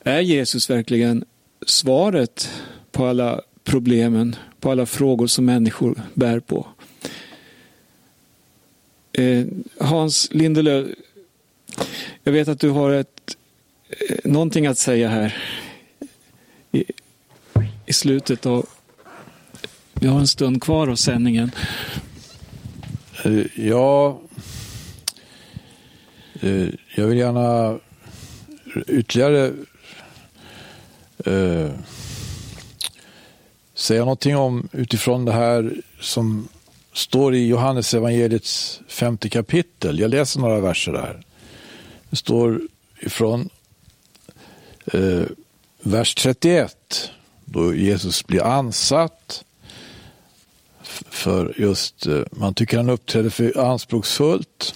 [0.04, 1.26] Är Jesus verkligen
[1.66, 2.50] svaret
[2.92, 6.68] på alla problemen, på alla frågor som människor bär på?
[9.14, 9.46] Eh,
[9.80, 10.88] Hans Lindelöf,
[12.24, 13.38] jag vet att du har ett,
[13.90, 15.38] eh, någonting att säga här
[16.72, 16.84] i,
[17.86, 18.66] i slutet av...
[19.94, 21.52] Vi har en stund kvar av sändningen.
[23.26, 24.20] Eh, Ja,
[26.42, 27.80] eh, jag vill gärna
[28.88, 29.54] ytterligare
[31.26, 31.72] eh,
[33.74, 36.48] säga någonting om utifrån det här som
[36.94, 40.00] står i Johannes evangeliets femte kapitel.
[40.00, 41.22] Jag läser några verser där.
[42.10, 42.62] Det står
[43.00, 43.50] ifrån
[44.86, 45.24] eh,
[45.82, 47.12] vers 31
[47.46, 49.44] då Jesus blir ansatt
[51.10, 54.76] för just, eh, man tycker han uppträder för anspråksfullt.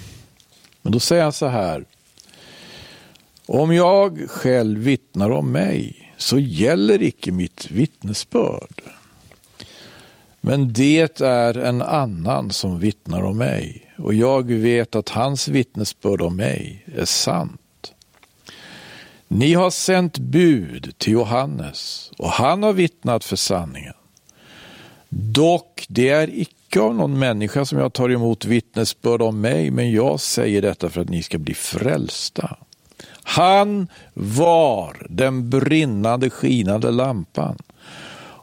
[0.82, 1.86] Men då säger han så här.
[3.45, 8.82] Om jag själv vittnar om mig så gäller icke mitt vittnesbörd.
[10.47, 16.21] Men det är en annan som vittnar om mig och jag vet att hans vittnesbörd
[16.21, 17.93] om mig är sant.
[19.27, 23.93] Ni har sänt bud till Johannes och han har vittnat för sanningen.
[25.09, 29.91] Dock, det är icke av någon människa som jag tar emot vittnesbörd om mig, men
[29.91, 32.57] jag säger detta för att ni ska bli frälsta.
[33.23, 37.57] Han var den brinnande skinande lampan.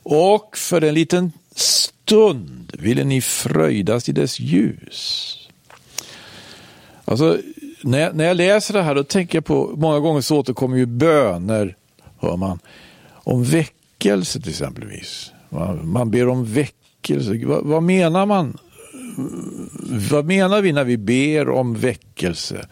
[0.07, 5.39] Och för en liten stund ville ni fröjdas i dess ljus.
[7.05, 7.39] Alltså,
[7.83, 10.77] när jag, när jag läser det här då tänker jag på, många gånger så återkommer
[10.77, 11.77] ju böner,
[12.19, 12.59] hör man,
[13.13, 15.33] om väckelse till exempelvis.
[15.49, 17.41] Man, man ber om väckelse.
[17.45, 18.59] Vad, vad menar man?
[20.11, 22.69] Vad menar vi när vi ber om väckelse?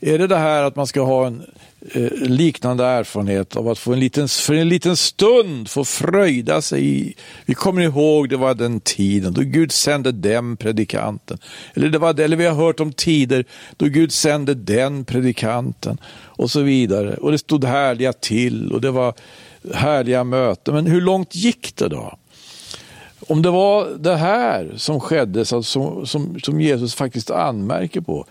[0.00, 1.42] Är det det här att man ska ha en
[1.80, 6.86] Eh, liknande erfarenhet av att få en liten, för en liten stund få fröjda sig
[6.86, 7.14] i,
[7.44, 11.38] vi kommer ihåg det var den tiden då Gud sände den predikanten.
[11.74, 13.44] Eller, det var, eller vi har hört om tider
[13.76, 17.14] då Gud sände den predikanten och så vidare.
[17.14, 19.14] Och det stod härliga till och det var
[19.74, 20.74] härliga möten.
[20.74, 22.18] Men hur långt gick det då?
[23.28, 25.62] Om det var det här som skedde, som,
[26.06, 28.26] som, som Jesus faktiskt anmärker på.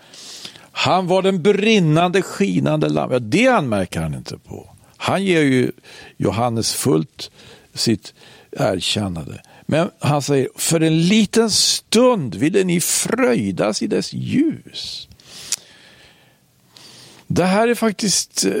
[0.78, 3.12] Han var den brinnande, skinande lampan.
[3.12, 4.70] Ja, det anmärker han inte på.
[4.96, 5.72] Han ger ju
[6.16, 7.30] Johannes fullt
[7.74, 8.14] sitt
[8.52, 9.42] erkännande.
[9.66, 15.08] Men han säger, för en liten stund ville ni fröjdas i dess ljus.
[17.26, 18.52] Det här är faktiskt eh,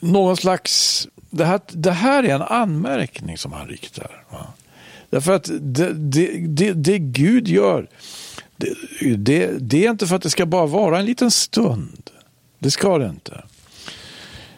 [0.00, 1.08] någon slags...
[1.30, 4.24] Det här, det här är en anmärkning som han riktar.
[4.30, 4.46] Va?
[5.10, 7.88] Därför att det, det, det, det Gud gör,
[8.56, 8.74] det,
[9.16, 12.10] det, det är inte för att det ska bara vara en liten stund.
[12.58, 13.44] Det ska det inte.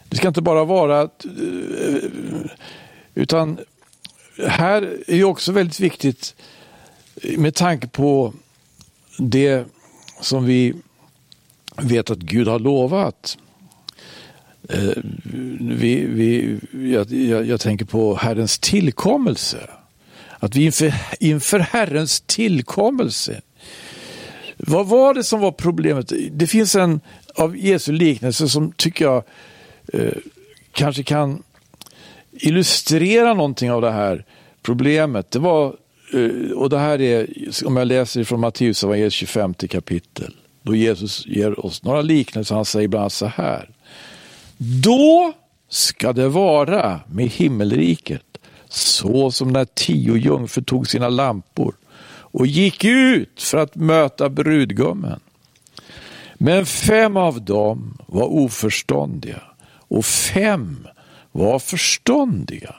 [0.09, 1.03] Det ska inte bara vara...
[1.03, 1.09] Eh,
[3.15, 3.59] utan
[4.47, 6.35] här är ju också väldigt viktigt
[7.37, 8.35] med tanke på
[9.19, 9.65] det
[10.21, 10.75] som vi
[11.77, 13.39] vet att Gud har lovat.
[14.69, 15.03] Eh,
[15.61, 16.59] vi, vi,
[16.93, 19.71] jag, jag, jag tänker på Herrens tillkommelse.
[20.39, 23.41] Att vi inför, inför Herrens tillkommelse.
[24.59, 26.13] Vad var det som var problemet?
[26.31, 27.01] Det finns en
[27.35, 29.23] av Jesu liknelse som tycker jag
[29.93, 30.13] eh,
[30.73, 31.43] kanske kan
[32.33, 34.25] illustrera någonting av det här
[34.63, 35.31] problemet.
[35.31, 35.77] Det var,
[36.15, 37.27] eh, och det här är,
[37.65, 42.55] om jag läser från Matteus evangeliet 25 kapitel, då Jesus ger oss några liknelser.
[42.55, 43.71] Han säger bland annat så här.
[44.83, 45.33] Då
[45.69, 48.23] ska det vara med himmelriket
[48.69, 51.75] så som när tio jungfrur tog sina lampor
[52.31, 55.21] och gick ut för att möta brudgummen.
[56.35, 59.43] Men fem av dem var oförståndiga
[59.89, 60.89] och fem
[61.33, 62.75] var förståndiga.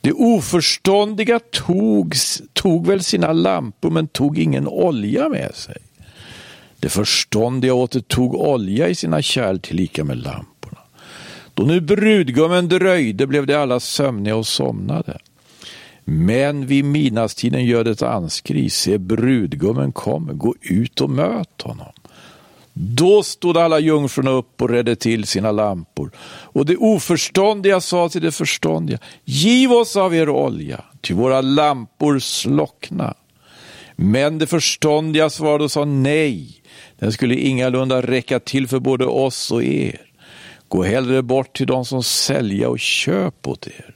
[0.00, 2.14] De oförståndiga tog,
[2.52, 5.76] tog väl sina lampor men tog ingen olja med sig.
[6.80, 10.78] De förståndiga återtog olja i sina kärl tillika med lamporna.
[11.54, 15.18] Då nu brudgummen dröjde blev de alla sömniga och somnade.
[16.04, 21.92] Men vid midnattstiden göd ett anskri, se brudgummen kommer, gå ut och möt honom.
[22.72, 26.10] Då stod alla jungfrurna upp och redde till sina lampor.
[26.26, 32.18] Och det oförståndiga sa till det förståndiga, giv oss av er olja, ty våra lampor
[32.18, 33.14] slockna.
[33.96, 36.62] Men det förståndiga svarade och sa nej,
[36.98, 40.00] den skulle ingalunda räcka till för både oss och er.
[40.68, 43.94] Gå hellre bort till de som sälja och köp åt er.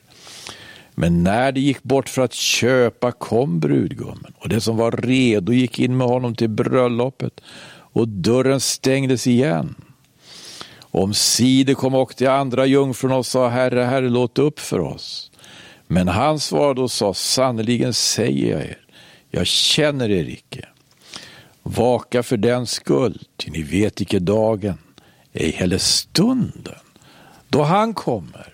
[0.95, 5.53] Men när de gick bort för att köpa kom brudgummen och det som var redo
[5.53, 7.41] gick in med honom till bröllopet
[7.95, 9.75] och dörren stängdes igen.
[10.81, 15.31] Om sidor kom och de andra jungfrurna och sa Herre, Herre, låt upp för oss.
[15.87, 18.79] Men han svarade och sa, sannerligen säger jag er,
[19.31, 20.69] jag känner er icke.
[21.63, 24.79] Vaka för den skull, ty ni vet icke dagen,
[25.33, 26.79] ej heller stunden,
[27.49, 28.54] då han kommer.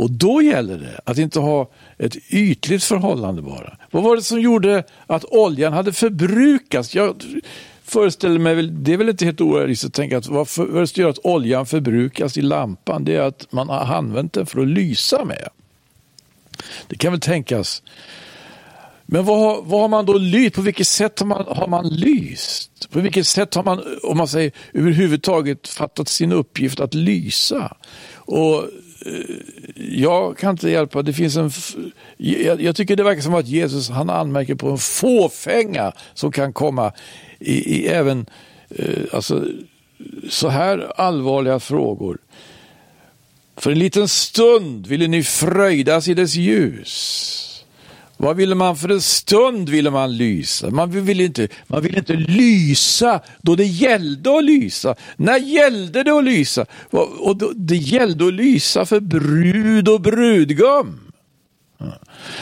[0.00, 3.76] Och då gäller det att inte ha ett ytligt förhållande bara.
[3.90, 6.94] Vad var det som gjorde att oljan hade förbrukats?
[6.94, 7.24] Jag
[7.84, 11.18] föreställer mig, det är väl inte helt orealistiskt att tänka att vad som gör att
[11.24, 15.48] oljan förbrukas i lampan, det är att man har använt den för att lysa med.
[16.86, 17.82] Det kan väl tänkas.
[19.06, 20.54] Men vad, vad har man då lyst?
[20.54, 22.90] På vilket sätt har man, har man lyst?
[22.90, 27.76] På vilket sätt har man, om man säger överhuvudtaget, fattat sin uppgift att lysa?
[28.14, 28.64] Och
[29.06, 29.12] Eh,
[29.76, 31.50] jag kan inte hjälpa, det finns en...
[32.16, 36.52] Jag, jag, tycker det verkar som att Jesus han anmärker på en fåfänga som kan
[36.52, 36.92] komma
[37.38, 38.26] i, i även
[38.68, 39.44] eh, alltså,
[40.28, 42.18] så här allvarliga frågor.
[43.56, 47.46] För en liten stund ville ni fröjdas i dess ljus.
[48.20, 50.70] Vad ville man för en stund ville man lysa?
[50.70, 54.94] Man ville inte, man ville inte lysa då det gällde att lysa.
[55.16, 56.66] När gällde det att lysa?
[57.18, 61.12] Och då, det gällde att lysa för brud och brudgum.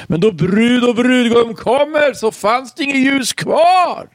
[0.06, 4.08] Men då brud och brudgum kommer så fanns det inget ljus kvar.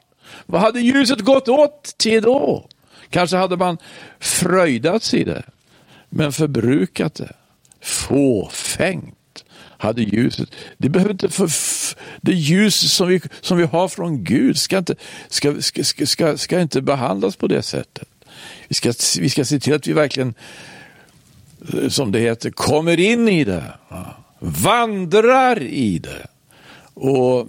[0.46, 2.68] Vad hade ljuset gått åt till då?
[3.10, 3.78] Kanske hade man
[4.20, 5.42] fröjdats i det,
[6.08, 7.32] men förbrukat det.
[7.82, 9.14] Fåfängt
[9.84, 10.48] hade ljuset.
[10.78, 11.50] Det behöver inte för,
[12.20, 14.94] det ljus som vi, som vi har från Gud ska inte,
[15.28, 18.08] ska, ska, ska, ska inte behandlas på det sättet.
[18.68, 20.34] Vi ska, vi ska se till att vi verkligen,
[21.72, 23.64] eh, som det heter, kommer in i det.
[24.38, 26.26] Vandrar i det.
[26.94, 27.48] Och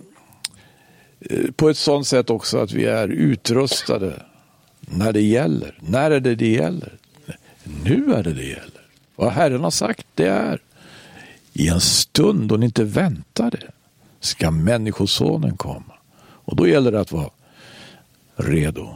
[1.19, 4.21] eh, på ett sådant sätt också att vi är utrustade
[4.79, 5.77] när det gäller.
[5.79, 6.93] När är det det gäller?
[7.83, 8.81] Nu är det det gäller.
[9.15, 10.59] Vad Herren har sagt, det är.
[11.57, 13.59] I en stund då ni inte väntade
[14.19, 15.93] ska Människosonen komma.
[16.17, 17.29] Och då gäller det att vara
[18.35, 18.95] redo.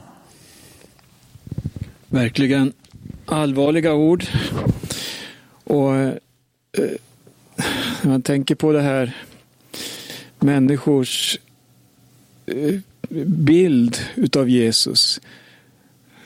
[2.08, 2.74] Verkligen
[3.26, 4.26] allvarliga ord.
[5.64, 6.14] Och eh,
[8.02, 9.18] när man tänker på det här
[10.40, 11.40] människors
[12.46, 12.80] eh,
[13.26, 15.22] bild utav Jesus.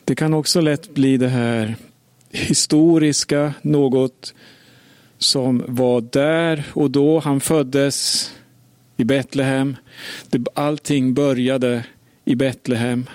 [0.04, 1.76] Det kan också lätt bli det här
[2.30, 4.34] historiska, något
[5.18, 7.20] som var där och då.
[7.20, 8.30] Han föddes
[8.98, 9.76] i Betlehem.
[10.54, 11.84] Allting började
[12.26, 13.10] i Betlehem.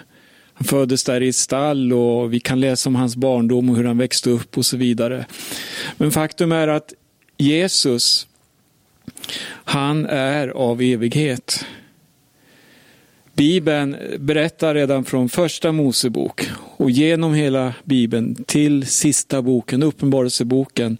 [0.54, 3.84] Han föddes där i ett stall och vi kan läsa om hans barndom och hur
[3.84, 5.26] han växte upp och så vidare.
[5.96, 6.92] Men faktum är att
[7.36, 8.26] Jesus,
[9.48, 11.64] han är av evighet.
[13.34, 20.98] Bibeln berättar redan från första Mosebok och genom hela Bibeln till sista boken, Uppenbarelseboken,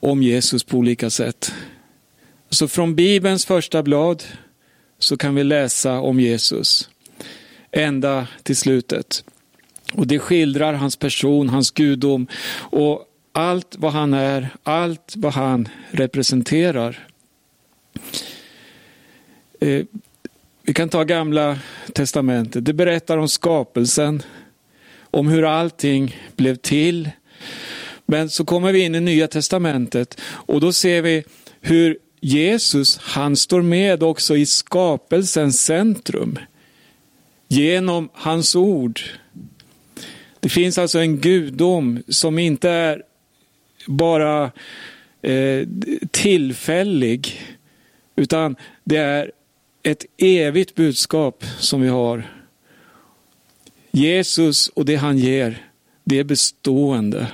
[0.00, 1.52] om Jesus på olika sätt.
[2.50, 4.24] Så från Bibelns första blad
[4.98, 6.90] så kan vi läsa om Jesus
[7.70, 9.24] ända till slutet.
[9.94, 15.68] Och det skildrar hans person, hans gudom och allt vad han är, allt vad han
[15.90, 17.08] representerar.
[19.60, 19.84] Eh,
[20.62, 21.58] vi kan ta gamla
[21.92, 22.64] testamentet.
[22.64, 24.22] Det berättar om skapelsen,
[25.10, 27.10] om hur allting blev till,
[28.06, 31.24] men så kommer vi in i Nya Testamentet och då ser vi
[31.60, 36.38] hur Jesus, han står med också i skapelsens centrum.
[37.48, 39.00] Genom hans ord.
[40.40, 43.02] Det finns alltså en gudom som inte är
[43.86, 44.52] bara
[45.22, 45.68] eh,
[46.10, 47.42] tillfällig,
[48.16, 49.32] utan det är
[49.82, 52.32] ett evigt budskap som vi har.
[53.90, 55.66] Jesus och det han ger,
[56.04, 57.26] det är bestående.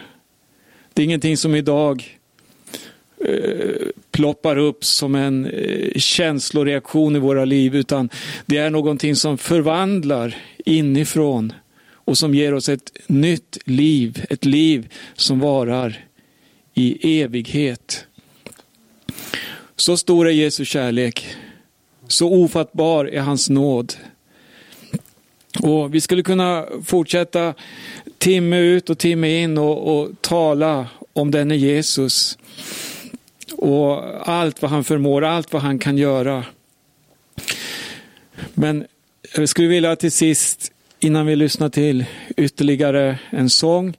[0.99, 2.19] Det är ingenting som idag
[3.25, 8.09] eh, ploppar upp som en eh, känsloreaktion i våra liv, utan
[8.47, 11.53] det är någonting som förvandlar inifrån
[11.93, 16.07] och som ger oss ett nytt liv, ett liv som varar
[16.75, 18.07] i evighet.
[19.77, 21.27] Så stor är Jesu kärlek,
[22.09, 23.95] så ofattbar är hans nåd.
[25.61, 27.55] Och Vi skulle kunna fortsätta
[28.19, 32.39] timme ut och timme in och, och tala om denne Jesus
[33.53, 36.45] och allt vad han förmår, allt vad han kan göra.
[38.55, 38.87] Men
[39.37, 42.05] jag skulle vilja till sist, innan vi lyssnar till
[42.37, 43.97] ytterligare en sång,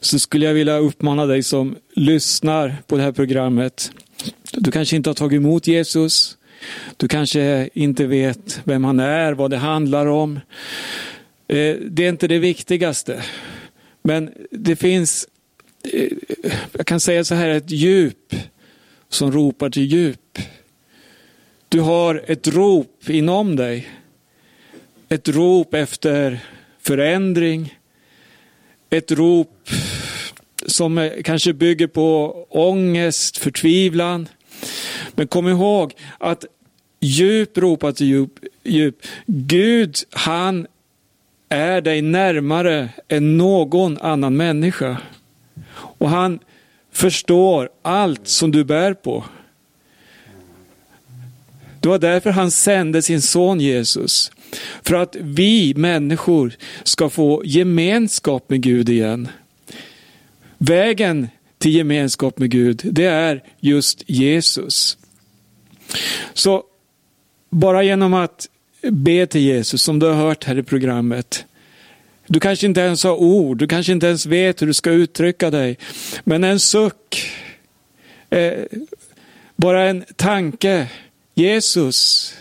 [0.00, 3.92] så skulle jag vilja uppmana dig som lyssnar på det här programmet.
[4.52, 6.36] Du kanske inte har tagit emot Jesus.
[6.96, 10.40] Du kanske inte vet vem han är, vad det handlar om.
[11.48, 13.24] Eh, det är inte det viktigaste.
[14.02, 15.28] Men det finns,
[15.92, 16.12] eh,
[16.72, 18.34] jag kan säga så här, ett djup
[19.08, 20.38] som ropar till djup.
[21.68, 23.88] Du har ett rop inom dig.
[25.08, 26.40] Ett rop efter
[26.80, 27.78] förändring.
[28.90, 29.68] Ett rop
[30.66, 34.28] som eh, kanske bygger på ångest, förtvivlan.
[35.14, 36.44] Men kom ihåg att
[37.00, 38.30] djup ropar till djup.
[38.64, 38.96] djup.
[39.26, 40.66] Gud, han
[41.54, 44.98] är dig närmare än någon annan människa.
[45.74, 46.38] Och han
[46.92, 49.24] förstår allt som du bär på.
[51.80, 54.32] Det var därför han sände sin son Jesus.
[54.82, 56.52] För att vi människor
[56.82, 59.28] ska få gemenskap med Gud igen.
[60.58, 61.28] Vägen
[61.58, 64.98] till gemenskap med Gud, det är just Jesus.
[66.34, 66.64] Så
[67.50, 68.48] bara genom att
[68.90, 71.44] be till Jesus, som du har hört här i programmet.
[72.26, 75.50] Du kanske inte ens har ord, du kanske inte ens vet hur du ska uttrycka
[75.50, 75.78] dig.
[76.24, 77.30] Men en suck,
[78.30, 78.64] eh,
[79.56, 80.90] bara en tanke.
[81.34, 82.34] Jesus,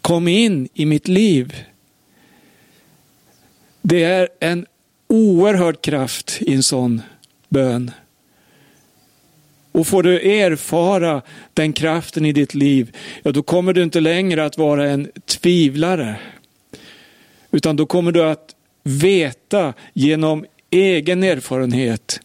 [0.00, 1.56] kom in i mitt liv.
[3.82, 4.66] Det är en
[5.08, 7.02] oerhörd kraft i en sån
[7.48, 7.90] bön.
[9.74, 11.22] Och får du erfara
[11.54, 16.16] den kraften i ditt liv, ja då kommer du inte längre att vara en tvivlare.
[17.50, 22.20] Utan då kommer du att veta genom egen erfarenhet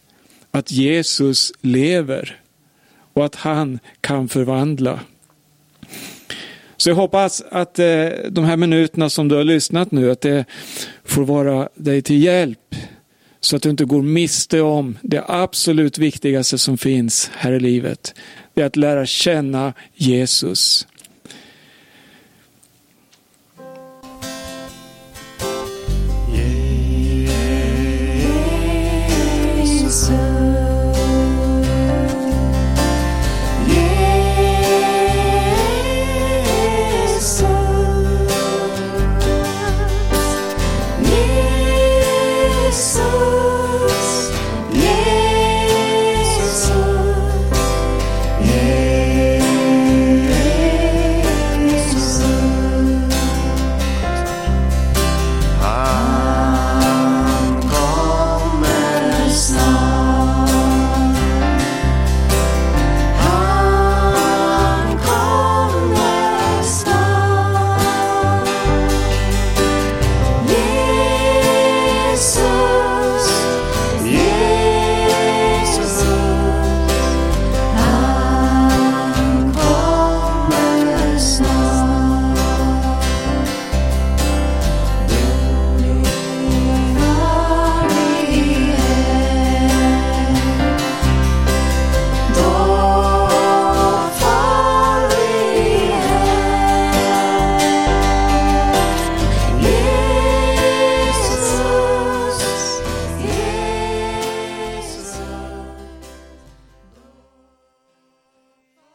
[0.50, 2.40] att Jesus lever
[3.12, 5.00] och att han kan förvandla.
[6.76, 10.44] Så jag hoppas att eh, de här minuterna som du har lyssnat nu, att det
[11.04, 12.74] får vara dig till hjälp.
[13.40, 18.14] Så att du inte går miste om det absolut viktigaste som finns här i livet.
[18.54, 20.86] Det är att lära känna Jesus.